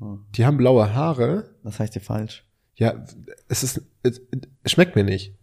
[0.01, 0.18] Oh.
[0.36, 1.55] Die haben blaue Haare.
[1.62, 2.44] Was heißt hier falsch?
[2.76, 3.05] Ja,
[3.49, 4.20] es ist, es,
[4.62, 5.34] es schmeckt mir nicht.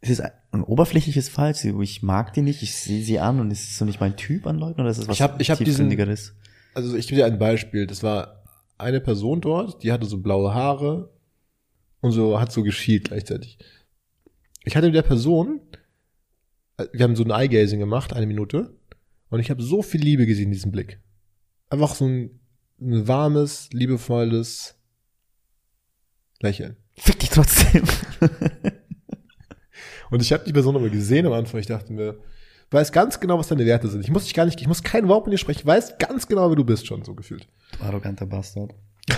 [0.00, 1.64] Es ist ein oberflächliches Falsch.
[1.64, 4.46] Ich mag die nicht, ich sehe sie an und es ist so nicht mein Typ
[4.46, 5.88] an Leuten oder ist es was Ich hab- ich hab diesen-?
[6.74, 7.86] Also ich gebe dir ein Beispiel.
[7.86, 8.42] Das war
[8.78, 11.10] eine Person dort, die hatte so blaue Haare
[12.00, 13.58] und so hat so geschielt gleichzeitig.
[14.64, 15.60] Ich hatte mit der Person,
[16.76, 18.74] äh, wir haben so ein Eye-Gazing gemacht, eine Minute,
[19.30, 21.00] und ich habe so viel Liebe gesehen in diesem Blick.
[21.70, 22.38] Einfach so ein,
[22.80, 24.74] ein warmes, liebevolles
[26.40, 26.76] Lächeln.
[26.96, 27.84] Fick dich trotzdem.
[30.10, 31.60] Und ich habe die Person aber gesehen am Anfang.
[31.60, 32.18] Ich dachte mir,
[32.70, 34.02] weiß ganz genau, was deine Werte sind.
[34.02, 35.60] Ich muss dich gar nicht, ich muss kein Wort mit dir sprechen.
[35.60, 37.48] Ich weiß ganz genau, wie du bist schon, so gefühlt.
[37.78, 38.74] Du arroganter Bastard.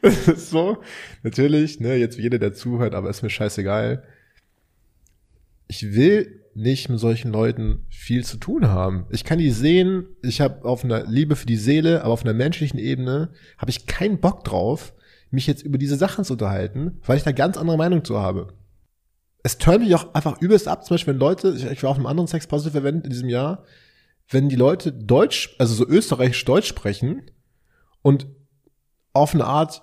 [0.00, 0.78] Das ist so,
[1.22, 4.04] natürlich, ne, jetzt jeder, der zuhört, aber ist mir scheißegal.
[5.68, 9.06] Ich will nicht mit solchen Leuten viel zu tun haben.
[9.10, 12.32] Ich kann die sehen, ich habe auf einer Liebe für die Seele, aber auf einer
[12.32, 14.94] menschlichen Ebene habe ich keinen Bock drauf,
[15.30, 18.54] mich jetzt über diese Sachen zu unterhalten, weil ich da ganz andere Meinung zu habe.
[19.42, 21.98] Es turnt mich auch einfach übelst ab, zum Beispiel, wenn Leute, ich, ich war auf
[21.98, 23.64] einem anderen Sex-Positive-Event in diesem Jahr,
[24.28, 27.30] wenn die Leute Deutsch, also so österreichisch-Deutsch sprechen
[28.02, 28.26] und
[29.12, 29.82] auf eine Art,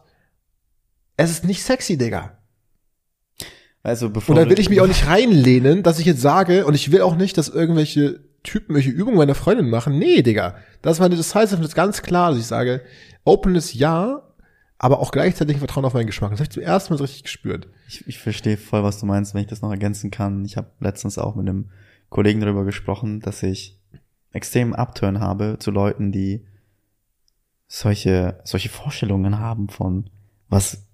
[1.18, 2.43] es ist nicht sexy, Digga.
[3.84, 6.74] Also bevor Und da will ich mich auch nicht reinlehnen, dass ich jetzt sage, und
[6.74, 9.98] ich will auch nicht, dass irgendwelche Typen welche Übungen meiner Freundin machen.
[10.00, 10.56] Nee, Digga.
[10.82, 12.82] Das war eine Decisiveness ganz klar, dass ich sage,
[13.24, 14.22] Openness ja,
[14.78, 16.32] aber auch gleichzeitig Vertrauen auf meinen Geschmack.
[16.32, 17.68] Das habe ich zum ersten Mal so richtig gespürt.
[17.88, 20.44] Ich, ich verstehe voll, was du meinst, wenn ich das noch ergänzen kann.
[20.46, 21.70] Ich habe letztens auch mit einem
[22.10, 23.80] Kollegen darüber gesprochen, dass ich
[24.34, 26.46] extrem Upturn habe zu Leuten, die
[27.68, 30.10] solche, solche Vorstellungen haben von
[30.50, 30.86] was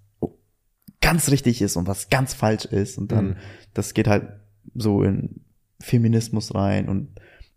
[1.01, 2.97] ganz richtig ist und was ganz falsch ist.
[2.97, 3.35] Und dann, Mhm.
[3.73, 4.27] das geht halt
[4.75, 5.41] so in
[5.79, 7.09] Feminismus rein und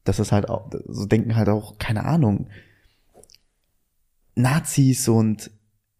[0.05, 2.49] das ist halt auch, so denken halt auch, keine Ahnung,
[4.35, 5.51] Nazis und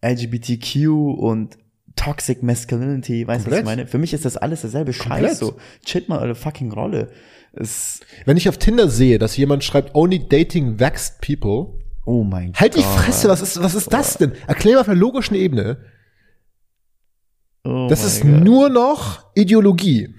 [0.01, 0.87] LGBTQ
[1.17, 1.57] und
[1.95, 3.87] Toxic Masculinity, weißt du, was ich meine?
[3.87, 4.93] Für mich ist das alles derselbe.
[4.93, 5.57] Scheiß so.
[5.85, 7.11] Chillt mal eure fucking Rolle.
[7.53, 12.53] Es, Wenn ich auf Tinder sehe, dass jemand schreibt, only dating vexed people, oh mein
[12.55, 12.89] halt die Gott.
[12.99, 14.31] Fresse, was ist, was ist das denn?
[14.47, 15.77] Erklär mal auf einer logischen Ebene.
[17.63, 18.31] Oh Das ist Gott.
[18.43, 20.13] nur noch Ideologie.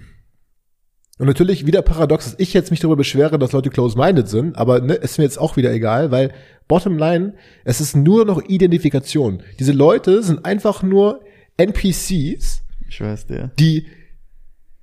[1.19, 4.81] Und natürlich wieder paradox, dass ich jetzt mich darüber beschwere, dass Leute close-minded sind, aber
[4.81, 6.33] ne, ist mir jetzt auch wieder egal, weil
[6.67, 7.35] bottom line,
[7.65, 9.43] es ist nur noch Identifikation.
[9.61, 11.21] Diese Leute sind einfach nur
[11.57, 13.53] NPCs, Ich schwör's dir.
[13.59, 13.87] die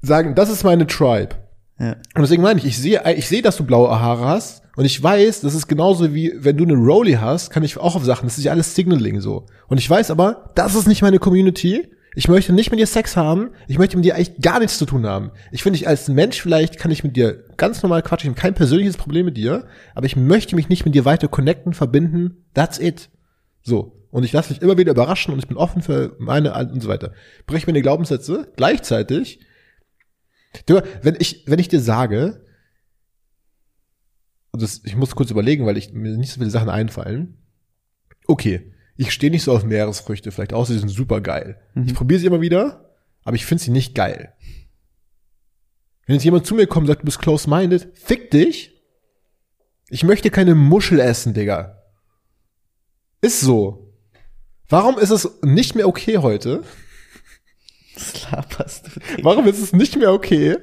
[0.02, 1.36] sagen, das ist meine Tribe.
[1.80, 1.94] Ja.
[2.16, 5.02] Und deswegen meine ich, ich sehe, ich sehe, dass du blaue Haare hast und ich
[5.02, 8.28] weiß, das ist genauso wie, wenn du eine Rolli hast, kann ich auch auf Sachen,
[8.28, 9.48] das ist ja alles Signaling so.
[9.68, 11.92] Und ich weiß aber, das ist nicht meine Community.
[12.14, 13.52] Ich möchte nicht mit dir Sex haben.
[13.68, 15.32] Ich möchte mit dir eigentlich gar nichts zu tun haben.
[15.52, 18.30] Ich finde, ich als Mensch vielleicht kann ich mit dir ganz normal quatschen.
[18.30, 21.30] Ich habe kein persönliches Problem mit dir, aber ich möchte mich nicht mit dir weiter
[21.30, 22.46] connecten, verbinden.
[22.54, 23.10] That's it.
[23.64, 23.98] So.
[24.12, 26.90] Und ich lasse mich immer wieder überraschen und ich bin offen für meine und so
[26.90, 27.14] weiter.
[27.48, 28.52] Brech mir die Glaubenssätze.
[28.58, 29.40] Gleichzeitig
[30.66, 32.46] Du, wenn ich, wenn ich dir sage,
[34.52, 37.38] das, ich muss kurz überlegen, weil ich, mir nicht so viele Sachen einfallen.
[38.28, 41.60] Okay, ich stehe nicht so auf Meeresfrüchte, vielleicht auch, sie sind super geil.
[41.86, 42.92] Ich probiere sie immer wieder,
[43.24, 44.34] aber ich finde sie nicht geil.
[46.06, 48.82] Wenn jetzt jemand zu mir kommt und sagt, du bist close-minded, fick dich.
[49.90, 51.82] Ich möchte keine Muschel essen, Digga.
[53.22, 53.94] Ist so.
[54.68, 56.64] Warum ist es nicht mehr okay heute?
[57.96, 59.00] Was laberst du?
[59.00, 59.24] Digga?
[59.24, 60.58] Warum ist es nicht mehr okay,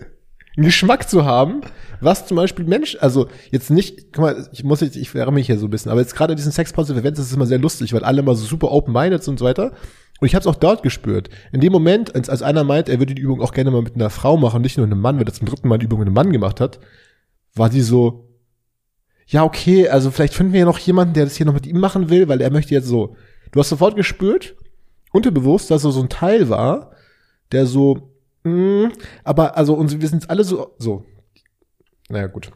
[0.58, 1.60] einen Geschmack zu haben,
[2.00, 5.46] was zum Beispiel Mensch, also jetzt nicht, guck mal, ich muss jetzt, ich wärme mich
[5.46, 8.02] hier so ein bisschen, aber jetzt gerade diesen Sex-Positive Events ist immer sehr lustig, weil
[8.02, 9.72] alle immer so super open-minded sind und so weiter.
[10.20, 11.30] Und ich habe es auch dort gespürt.
[11.52, 13.94] In dem Moment, als, als einer meint, er würde die Übung auch gerne mal mit
[13.94, 16.00] einer Frau machen, nicht nur mit einem Mann, weil er zum dritten Mal die Übung
[16.00, 16.80] mit einem Mann gemacht hat,
[17.54, 18.28] war die so,
[19.28, 21.78] ja, okay, also vielleicht finden wir ja noch jemanden, der das hier noch mit ihm
[21.78, 23.14] machen will, weil er möchte jetzt so.
[23.52, 24.56] Du hast sofort gespürt,
[25.12, 26.90] unterbewusst, dass so so ein Teil war,
[27.52, 28.17] der so,
[28.48, 28.92] mh,
[29.24, 31.04] aber also und wir sind alle so, so.
[32.08, 32.50] Naja, gut.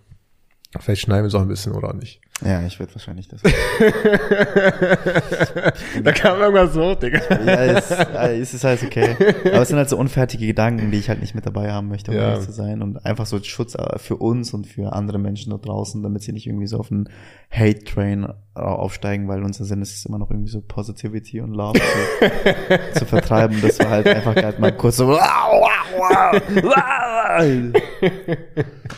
[0.81, 2.21] Vielleicht schneiden wir es auch ein bisschen oder nicht.
[2.45, 3.41] Ja, ich würde wahrscheinlich das.
[6.03, 7.21] da kam irgendwas hoch, Digga.
[7.45, 9.17] ja, es, äh, es ist halt okay.
[9.47, 12.11] Aber es sind halt so unfertige Gedanken, die ich halt nicht mit dabei haben möchte,
[12.11, 12.31] um Ja.
[12.31, 12.83] ehrlich zu sein.
[12.83, 16.33] Und einfach so Schutz äh, für uns und für andere Menschen da draußen, damit sie
[16.33, 17.09] nicht irgendwie so auf einen
[17.51, 22.79] Hate-Train aufsteigen, weil unser Sinn ist es immer noch irgendwie so Positivity und Love zu,
[22.99, 23.59] zu vertreiben.
[23.63, 25.19] Das war halt einfach halt mal kurz so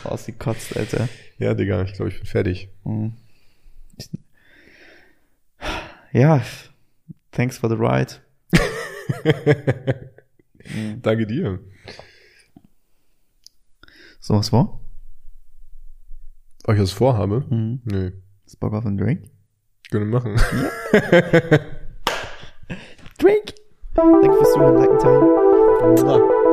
[0.03, 1.07] ausgekotzt, Alter.
[1.37, 2.69] Ja, Digga, ich glaube, ich bin fertig.
[2.83, 3.13] Mhm.
[6.11, 6.41] Ja,
[7.31, 8.13] thanks for the ride.
[10.73, 11.01] Mhm.
[11.01, 11.59] Danke dir.
[14.19, 14.79] So, was war?
[16.63, 17.45] Ob ich das vorhabe?
[17.49, 17.81] Mhm.
[17.83, 18.11] Nö.
[18.45, 19.29] Ist Bock auf einen Drink?
[19.91, 20.35] Können wir machen.
[23.19, 23.53] Drink!
[23.93, 26.44] Danke fürs Zuhören, like und teilen.